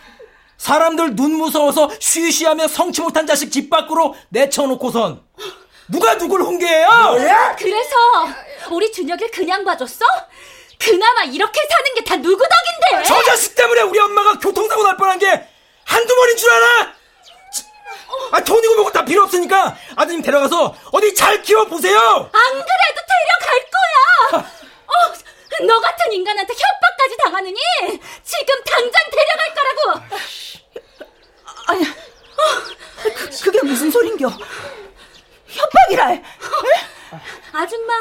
[0.58, 5.22] 사람들 눈 무서워서 쉬쉬하며 성치 못한 자식 집 밖으로 내쳐놓고선
[5.88, 6.88] 누가 누굴 훈계해요?
[6.88, 7.56] 뭐야?
[7.56, 7.96] 그래서
[8.70, 10.04] 우리 준혁을 그냥 봐줬어?
[10.78, 15.18] 그나마 이렇게 사는 게 다 누구 덕인데 저 자식 때문에 우리 엄마가 교통사고 날 뻔한
[15.18, 15.26] 게
[15.84, 16.92] 한두 번인 줄 알아?
[18.32, 21.98] 아, 돈이고 뭐고 다 필요 없으니까 아드님 데려가서 어디 잘 키워보세요!
[21.98, 24.50] 안 그래도 데려갈 거야.
[24.86, 27.56] 어, 너 같은 인간한테 협박까지 당하느니
[28.24, 30.00] 지금 당장 데려갈 거라고.
[31.66, 31.84] 아니
[33.14, 34.28] 그, 그게 무슨 소린겨?
[35.48, 36.22] 협박이라 에?
[37.52, 37.92] 아줌마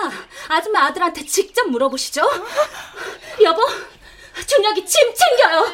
[0.47, 2.21] 아줌마 아들한테 직접 물어보시죠.
[3.43, 3.61] 여보
[4.45, 5.65] 준혁이 짐 챙겨요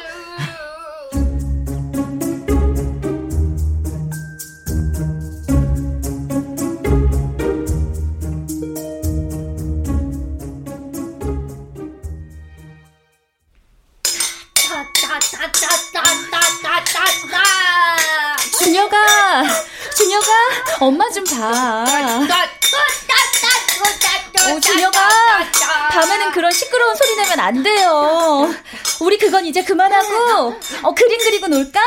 [26.96, 28.54] 소리 내면 안 돼요.
[29.00, 31.80] 우리 그건 이제 그만하고, 어, 그림 그리고 놀까?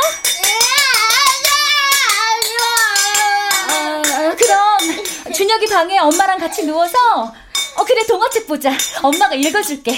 [3.68, 6.98] 아, 아, 그럼, 준혁이 방에 엄마랑 같이 누워서,
[7.76, 8.72] 어, 그래, 동화책 보자.
[9.02, 9.92] 엄마가 읽어줄게.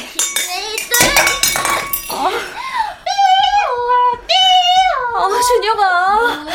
[2.10, 2.30] 어,
[5.14, 6.46] 어 준혁아.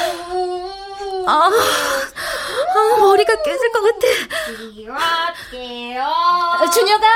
[1.28, 1.50] 아,
[2.76, 4.06] 아, 머리가 깨질 것 같아.
[6.04, 7.06] 아, 준혁아,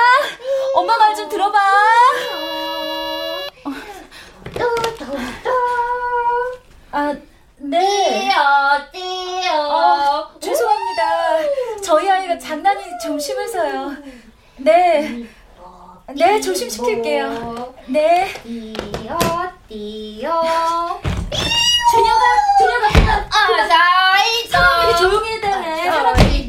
[0.74, 1.58] 엄마 말 좀 들어봐.
[6.92, 7.14] 아,
[7.58, 8.28] 네.
[9.52, 11.02] 어, 죄송합니다.
[11.84, 13.96] 저희 아이가 장난이 좀 심해서요.
[14.56, 15.24] 네.
[16.16, 17.74] 네, 조심시킬게요.
[17.86, 18.32] 네.
[21.92, 22.24] 준혁아,
[22.58, 23.28] 준혁아, 그만.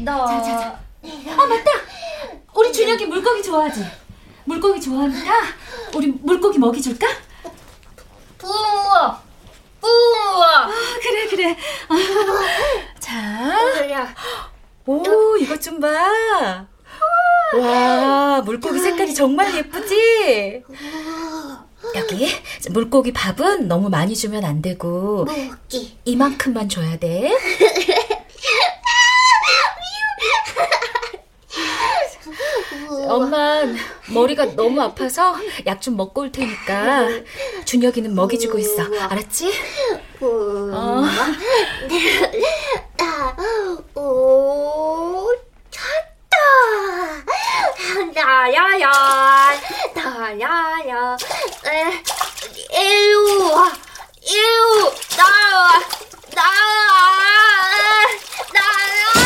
[0.04, 0.50] 할아버지.
[0.50, 1.32] 자, 자, 자.
[1.42, 1.70] 아, 맞다.
[2.54, 3.80] 우리 준혁이 물고기 좋아하지?
[3.80, 3.92] 물고기
[4.44, 5.32] 물고기 좋아하니까
[5.94, 7.06] 우리 물고기 먹이 줄까?
[8.38, 9.18] 부어,
[9.80, 10.42] 부어.
[10.44, 11.56] 아, 그래 그래.
[11.88, 11.96] 아,
[12.98, 13.56] 자,
[14.86, 16.66] 오 이것 좀 봐.
[17.58, 20.62] 와 물고기 색깔이 정말 예쁘지?
[21.94, 22.28] 여기
[22.70, 25.98] 물고기 밥은 너무 많이 주면 안 되고 먹기.
[26.04, 27.30] 이만큼만 줘야 돼.
[33.16, 33.62] 엄마
[34.08, 35.36] 머리가 너무 아파서
[35.66, 37.08] 약 좀 먹고 올 테니까
[37.64, 38.82] 준혁이는 먹이 주고 있어.
[39.08, 39.52] 알았지?
[40.20, 41.02] 어.
[43.94, 45.28] 오,
[45.70, 46.36] 찾다.
[48.14, 48.90] 나야야,
[49.94, 51.16] 나야야.
[51.66, 52.02] 에,
[52.80, 53.72] 일로 와,
[54.22, 55.80] 일로 나와,
[56.34, 58.06] 나와,
[58.54, 59.21] 나와.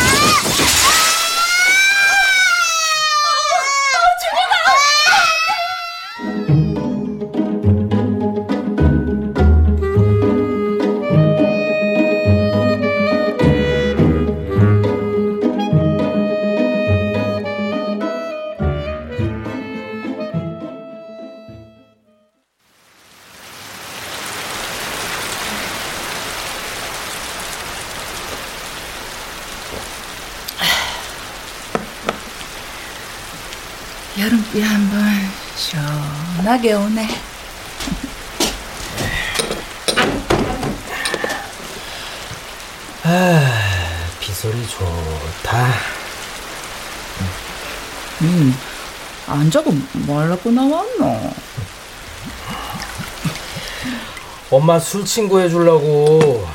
[34.56, 35.04] 여름비 한번
[35.54, 37.08] 시원하게 오네.
[43.04, 45.66] 아, 비소리 좋다.
[48.22, 48.58] 음,
[49.26, 49.72] 안 자고
[50.06, 51.34] 말라고 나왔노?
[54.50, 56.48] 엄마 술 친구 해주려고.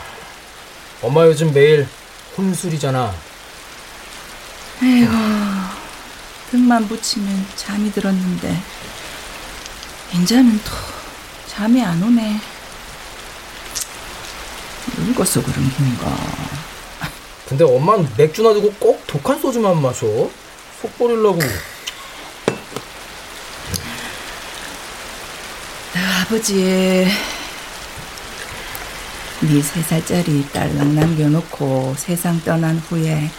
[1.02, 1.88] 엄마 요즘 매일
[2.38, 3.14] 혼술이잖아.
[4.84, 5.12] 에이고,
[6.52, 8.62] 등만 붙이면 잠이 들었는데,
[10.14, 10.72] 이제는 또
[11.48, 12.40] 잠이 안 오네.
[14.98, 16.16] 늙어서 그런 건가.
[17.48, 20.06] 근데 엄마는 맥주 놔두고 꼭 독한 소주만 마셔.
[20.82, 21.40] 속 버리려고.
[25.94, 27.08] 너 아버지,
[29.42, 33.30] 네 세 살짜리 딸랑 남겨놓고 세상 떠난 후에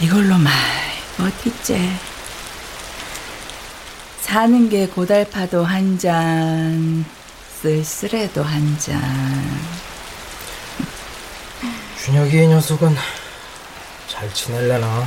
[0.00, 0.52] 이걸로 많
[1.20, 1.78] 이 버티째.
[4.22, 7.04] 사는 게 고달파도 한 잔,
[7.60, 9.00] 쓸쓸해도 한 잔.
[12.02, 12.96] 준혁이 이 녀석은
[14.08, 15.06] 잘 지낼래나.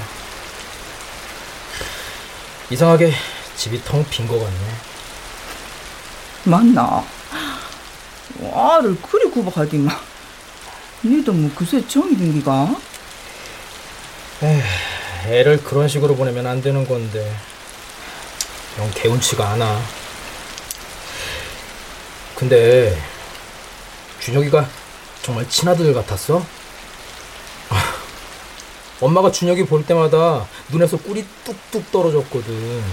[2.69, 3.11] 이상하게
[3.55, 4.57] 집이 텅 빈 것 같네.
[6.43, 7.03] 맞나?
[8.39, 9.91] 와를 그리 구박하디마.
[11.05, 12.75] 니도 뭐 그새 정이 든 기가?
[14.43, 14.61] 에휴,
[15.25, 17.35] 애를 그런 식으로 보내면 안 되는 건데.
[18.79, 19.81] 영 개운치가 않아.
[22.35, 22.99] 근데
[24.19, 24.67] 준혁이가
[25.21, 26.43] 정말 친아들 같았어?
[27.69, 27.95] 아,
[28.99, 32.83] 엄마가 준혁이 볼 때마다 눈에서 꿀이 뚝뚝 떨어졌거든.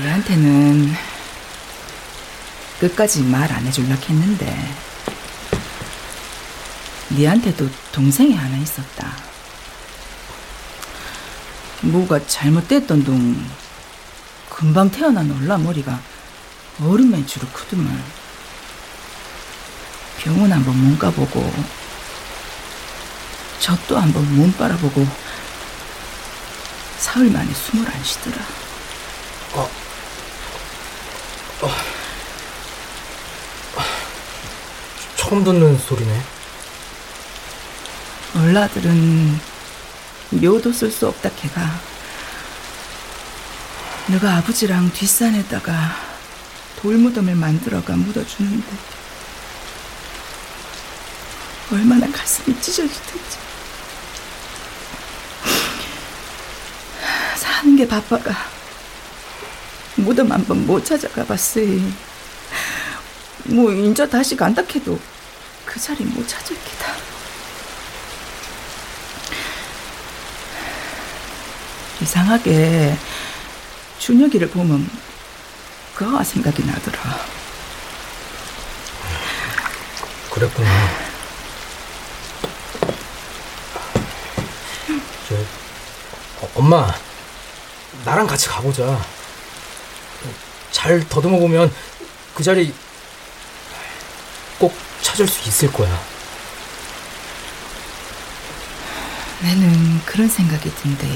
[0.00, 1.15] 얘한테는
[2.80, 4.74] 끝까지 말 안 해줄라 했는데
[7.10, 9.12] 니한테도 동생이 하나 있었다.
[11.80, 13.48] 뭐가 잘못됐던 동
[14.50, 16.00] 금방 태어난 올라 머리가
[16.80, 18.02] 어른맨 주로 크더만
[20.18, 21.52] 병원 한번 몸 가보고
[23.60, 25.06] 젖도 한번 몸 빨아보고
[26.98, 28.36] 사흘 만에 숨을 안 쉬더라.
[35.28, 36.22] 처음 듣는 소리네.
[38.36, 39.40] 얼라들은
[40.30, 41.62] 묘도 쓸 수 없다 걔가
[44.06, 45.72] 너가 아버지랑 뒷산에다가
[46.76, 48.66] 돌무덤을 만들어가 묻어주는데
[51.72, 53.38] 얼마나 가슴이 찢어질 텐지
[57.34, 58.32] 사는 게 바빠가
[59.96, 61.92] 무덤 한번 못 찾아가 봤으니
[63.46, 65.00] 뭐 인자 다시 간다 해도
[65.76, 66.94] 그 자리 못 찾을 기다
[72.00, 72.96] 이상하게
[73.98, 74.88] 준혁이를 보면
[75.94, 76.98] 그가 생각이 나더라.
[80.30, 80.70] 그랬구나.
[85.28, 86.94] 저, 어, 엄마,
[88.06, 88.98] 나랑 같이 가보자.
[90.70, 91.70] 잘 더듬어 보면
[92.34, 92.72] 그 자리
[94.58, 95.98] 꼭 찾을 수 있을 거야.
[99.42, 101.06] 나는 그런 생각이 든데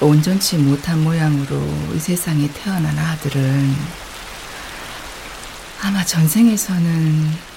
[0.00, 1.60] 온전치 못한 모양으로
[1.94, 3.76] 이 세상에 태어난 아들은
[5.82, 7.52] 아마 전생에서는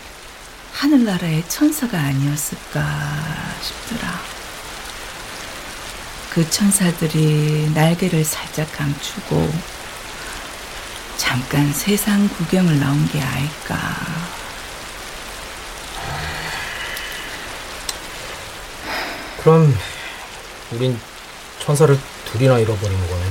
[0.74, 2.82] 하늘나라의 천사가 아니었을까
[3.62, 4.20] 싶더라.
[6.32, 9.52] 그 천사들이 날개를 살짝 감추고
[11.18, 13.78] 잠깐 세상 구경을 나온 게 아닐까.
[19.42, 19.78] 그럼
[20.72, 21.00] 우린
[21.60, 23.26] 천사를 둘이나 잃어버린 거네.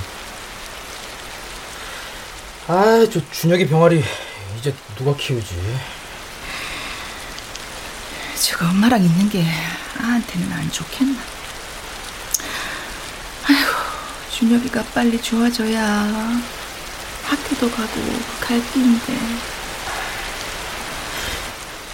[2.68, 4.02] 아, 저 준혁이 병아리
[4.58, 5.78] 이제 누가 키우지?
[8.36, 9.44] 제가 엄마랑 있는 게
[9.98, 11.18] 아한테는 안 좋겠나.
[13.48, 13.70] 아이고,
[14.30, 16.40] 준혁이가 빨리 좋아져야
[17.26, 17.92] 학교도 가고
[18.40, 19.14] 갈 길인데.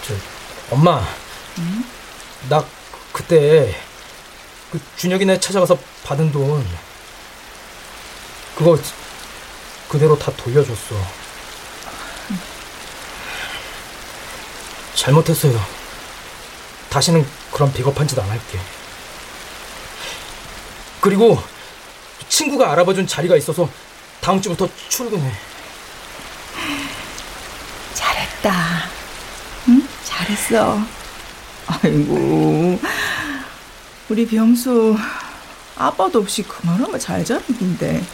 [0.07, 0.15] 저
[0.75, 1.05] 엄마,
[1.59, 1.85] 응?
[2.49, 2.65] 나
[3.13, 3.75] 그때
[4.73, 6.67] 그 준혁이네 찾아가서 받은 돈
[8.57, 8.79] 그거
[9.89, 10.95] 그대로 다 돌려줬어.
[14.95, 15.59] 잘못했어요.
[16.91, 18.59] 다시는 그런 비겁한 짓 안 할게.
[21.01, 21.43] 그리고
[22.29, 23.69] 친구가 알아봐준 자리가 있어서
[24.21, 25.33] 다음 주부터 출근해.
[27.95, 28.53] 잘했다.
[29.69, 29.89] 응?
[30.05, 30.79] 잘했어.
[31.67, 32.81] 아이고,
[34.09, 34.97] 우리 병수
[35.77, 38.05] 아빠도 없이 그만하면 잘 자라는데.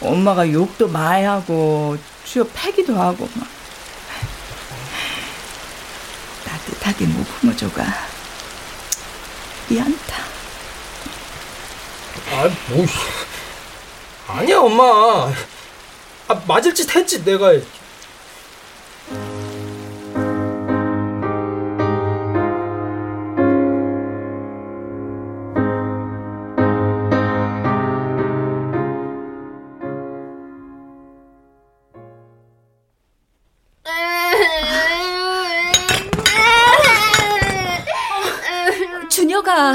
[0.00, 3.48] 엄마가 욕도 많이 하고 주여 패기도 하고 막.
[6.44, 7.84] 따뜻하게 못 품어줘가
[9.68, 10.16] 미안다.
[12.32, 12.86] 아, 뭐
[14.28, 15.32] 아니야, 엄마.
[16.28, 17.52] 아, 맞을 짓 했지, 내가.
[39.10, 39.74] 준혁아,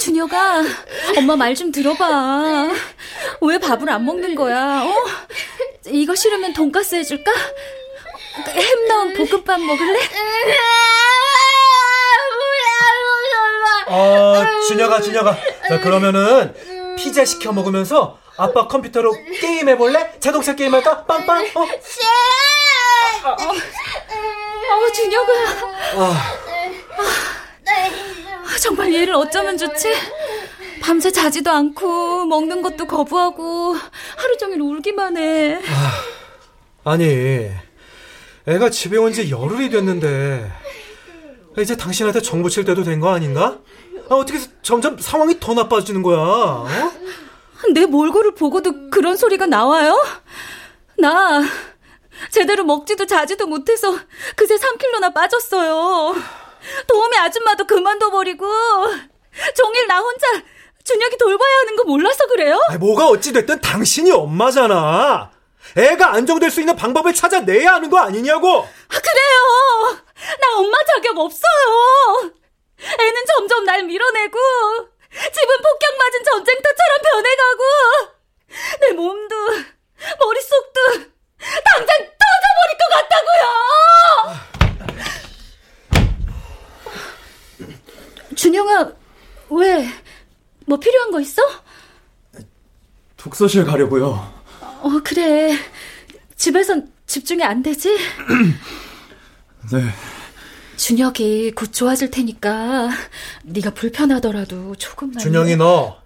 [0.00, 0.62] 준혁아,
[1.16, 2.68] 엄마 말 좀 들어봐.
[3.42, 4.82] 왜 밥을 안 먹는 거야?
[4.84, 4.94] 어?
[5.86, 7.32] 이거 싫으면 돈가스 해줄까?
[8.48, 9.98] 햄 넣은 볶음밥 먹을래?
[13.88, 14.34] 어,
[14.68, 15.36] 준혁아, 준혁아.
[15.68, 16.54] 자, 그러면은
[16.96, 20.18] 피자 시켜 먹으면서 아빠 컴퓨터로 게임 해볼래?
[20.20, 21.04] 자동차 게임 할까?
[21.04, 21.46] 빵빵.
[21.54, 21.60] 어?
[24.68, 25.32] 어, 준혁아.
[25.96, 26.36] 아,
[28.44, 29.94] 아, 정말 얘를 어쩌면 좋지?
[30.80, 33.74] 밤새 자지도 않고 먹는 것도 거부하고
[34.16, 35.60] 하루 종일 울기만 해.
[36.84, 37.50] 아 니,
[38.46, 40.50] 애가 집에 온 지 열흘이 됐는데
[41.58, 43.58] 이제 당신한테 정 붙일 때도 된 거 아닌가?
[44.08, 46.18] 아, 어떻게 점점 상황이 더 나빠지는 거야?
[46.18, 46.66] 어?
[47.72, 50.00] 내 몰골을 보고도 그런 소리가 나와요?
[50.98, 51.42] 나
[52.30, 53.96] 제대로 먹지도 자지도 못해서
[54.36, 56.14] 그새 3kg나 빠졌어요.
[56.86, 58.46] 도우미 아줌마도 그만둬버리고
[59.56, 60.26] 종일 나 혼자
[60.86, 62.60] 준혁이 돌봐야 하는 거 몰라서 그래요?
[62.68, 65.30] 아니, 뭐가 어찌됐든 당신이 엄마잖아.
[65.76, 68.60] 애가 안정될 수 있는 방법을 찾아내야 하는 거 아니냐고.
[68.60, 69.98] 아, 그래요.
[70.40, 72.30] 나 엄마 자격 없어요.
[72.78, 74.38] 애는 점점 날 밀어내고
[75.10, 77.62] 집은 폭격 맞은 전쟁터처럼 변해가고
[78.80, 79.34] 내 몸도
[80.20, 80.80] 머릿속도
[81.64, 83.46] 당장 터져버릴 것 같다고요.
[88.36, 88.92] 준영아,
[89.50, 89.88] 왜?
[90.66, 91.42] 뭐 필요한 거 있어?
[93.16, 94.32] 독서실 가려고요.
[94.60, 95.56] 어, 그래.
[96.36, 97.96] 집에선 집중이 안 되지?
[99.72, 99.82] 네.
[100.76, 102.90] 준혁이 곧 좋아질 테니까
[103.44, 105.18] 네가 불편하더라도 조금만.
[105.18, 105.98] 준영이 너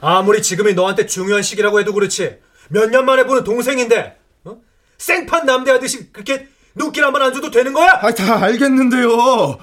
[0.00, 4.56] 아무리 지금이 너한테 중요한 시기라고 해도 그렇지 몇 년 만에 보는 동생인데 어?
[4.98, 7.98] 생판 남대하듯이 그렇게 눈길 한 번 안 줘도 되는 거야?
[8.02, 9.58] 아, 다 알겠는데요.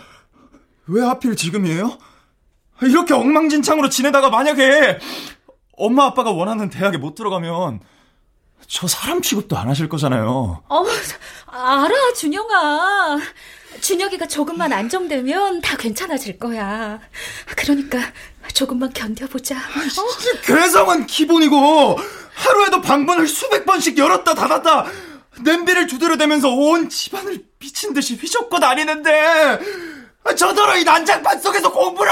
[0.88, 1.97] 왜 하필 지금이에요?
[2.82, 4.99] 이렇게 엉망진창으로 지내다가 만약에
[5.78, 7.80] 엄마 아빠가 원하는 대학에 못 들어가면
[8.67, 10.63] 저 사람 취급도 안 하실 거잖아요.
[10.67, 10.86] 어,
[11.47, 13.19] 알아, 준영아.
[13.82, 16.99] 준혁이가 조금만 안정되면 다 괜찮아질 거야.
[17.57, 17.99] 그러니까
[18.53, 19.55] 조금만 견뎌보자.
[19.57, 20.41] 어?
[20.43, 21.99] 괴성은 기본이고
[22.36, 24.86] 하루에도 방문을 수백 번씩 열었다 닫았다
[25.41, 29.59] 냄비를 두드려 대면서 온 집안을 미친 듯이 휘젓고 다니는데
[30.38, 32.11] 저더러 이 난장판 속에서 공부를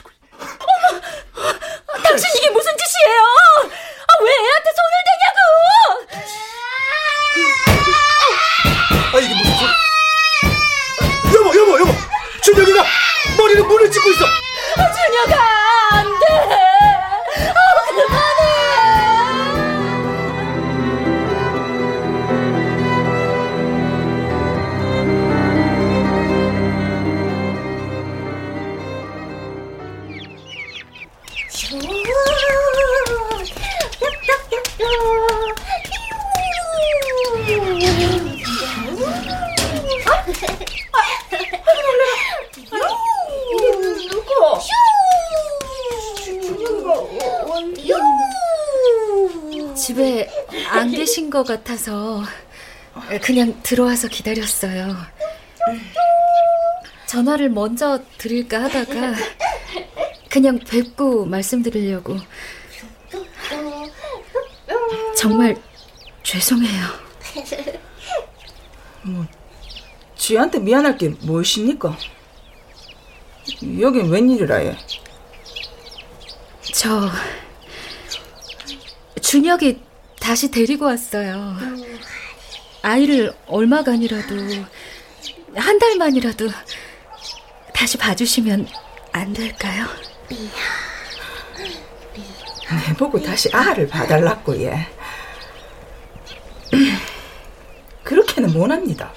[53.21, 54.95] 그냥 들어와서 기다렸어요.
[57.07, 59.13] 전화를 먼저 드릴까 하다가
[60.29, 62.17] 그냥 뵙고 말씀드리려고.
[65.15, 65.55] 정말
[66.23, 66.87] 죄송해요.
[69.03, 69.25] 뭐,
[70.15, 71.97] 지한테 미안할 게 무엇입니까?
[73.79, 74.77] 여긴 웬일이라 예?
[76.73, 77.09] 저
[79.21, 79.81] 준혁이
[80.19, 81.57] 다시 데리고 왔어요.
[82.81, 84.35] 아이를 얼마간이라도
[85.55, 86.49] 한 달만이라도
[87.73, 88.67] 다시 봐주시면
[89.11, 89.85] 안 될까요?
[92.87, 94.87] 내 보고 다시 아를 봐달라고 예.
[98.03, 99.13] 그렇게는 못합니다.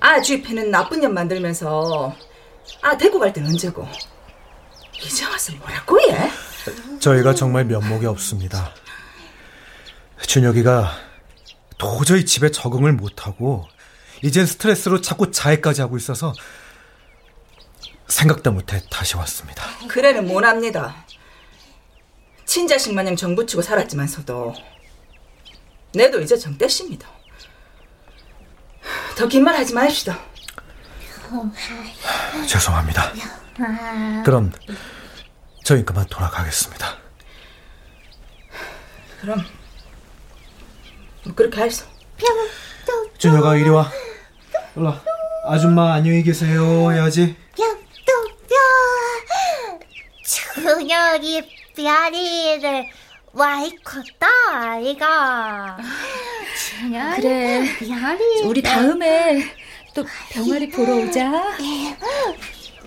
[0.00, 2.14] 아 주입해는 나쁜 년 만들면서
[2.82, 3.88] 아 데리고 갈땐 언제고
[5.00, 6.30] 이제 와서 뭐라고 예?
[7.00, 8.72] 저희가 정말 면목이 없습니다.
[10.26, 11.05] 준혁이가
[11.78, 13.66] 도저히 집에 적응을 못하고
[14.22, 16.32] 이젠 스트레스로 자꾸 자해까지 하고 있어서
[18.08, 19.62] 생각도 못해 다시 왔습니다.
[19.88, 21.04] 그래는 못합니다.
[22.44, 24.54] 친자식 마냥 정붙이고 살았지만서도
[25.94, 27.08] 내도 이제 정떼십니다.
[29.16, 30.18] 더 긴 말 하지 마십시다.
[32.46, 33.12] 죄송합니다.
[34.24, 34.52] 그럼
[35.64, 36.96] 저희 그만 돌아가겠습니다.
[39.20, 39.44] 그럼
[41.34, 41.84] 그렇게 할수.
[43.18, 43.90] 준혁아 이리 와.
[44.76, 44.94] 일로
[45.46, 47.34] 아줌마 안녕히 계세요 해야지.
[50.24, 51.42] 준혁이
[51.76, 52.86] 별이를
[53.32, 55.76] 와이 컸다 아이가
[57.16, 57.64] 그래.
[58.44, 59.42] 우리 다음에
[59.94, 61.56] 또 병아리 보러 오자.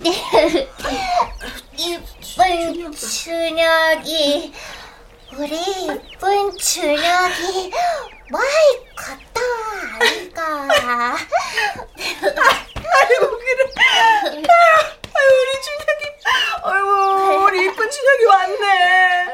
[1.76, 4.52] 이쁜 준혁이
[5.36, 7.72] 우리 이쁜 준혁이
[8.32, 9.40] 와이 컸다
[10.00, 10.46] 아이가
[12.92, 13.60] 아이고 그래.
[14.26, 16.02] 아유 우리 준혁이.
[16.62, 19.26] 아이고 우리 이쁜 준혁이 왔네.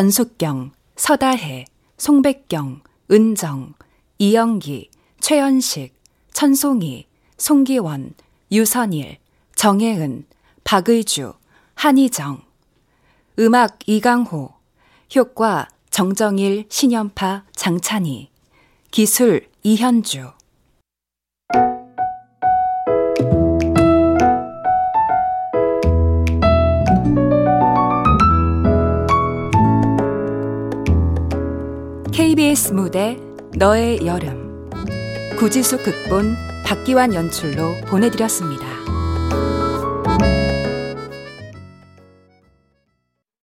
[0.00, 1.66] 전숙경, 서다혜,
[1.98, 2.80] 송백경,
[3.10, 3.74] 은정,
[4.16, 4.88] 이영기,
[5.20, 5.94] 최연식,
[6.32, 7.04] 천송이,
[7.36, 8.14] 송기원,
[8.50, 9.18] 유선일,
[9.56, 10.24] 정혜은,
[10.64, 11.34] 박의주,
[11.74, 12.40] 한희정.
[13.40, 14.54] 음악 이강호.
[15.16, 18.30] 효과 정정일, 신연파, 장찬희.
[18.90, 20.30] 기술 이현주
[32.50, 33.16] KBS 무대
[33.56, 34.68] 너의 여름
[35.38, 36.34] 구지수 극본
[36.64, 38.69] 박기환 연출로 보내드렸습니다.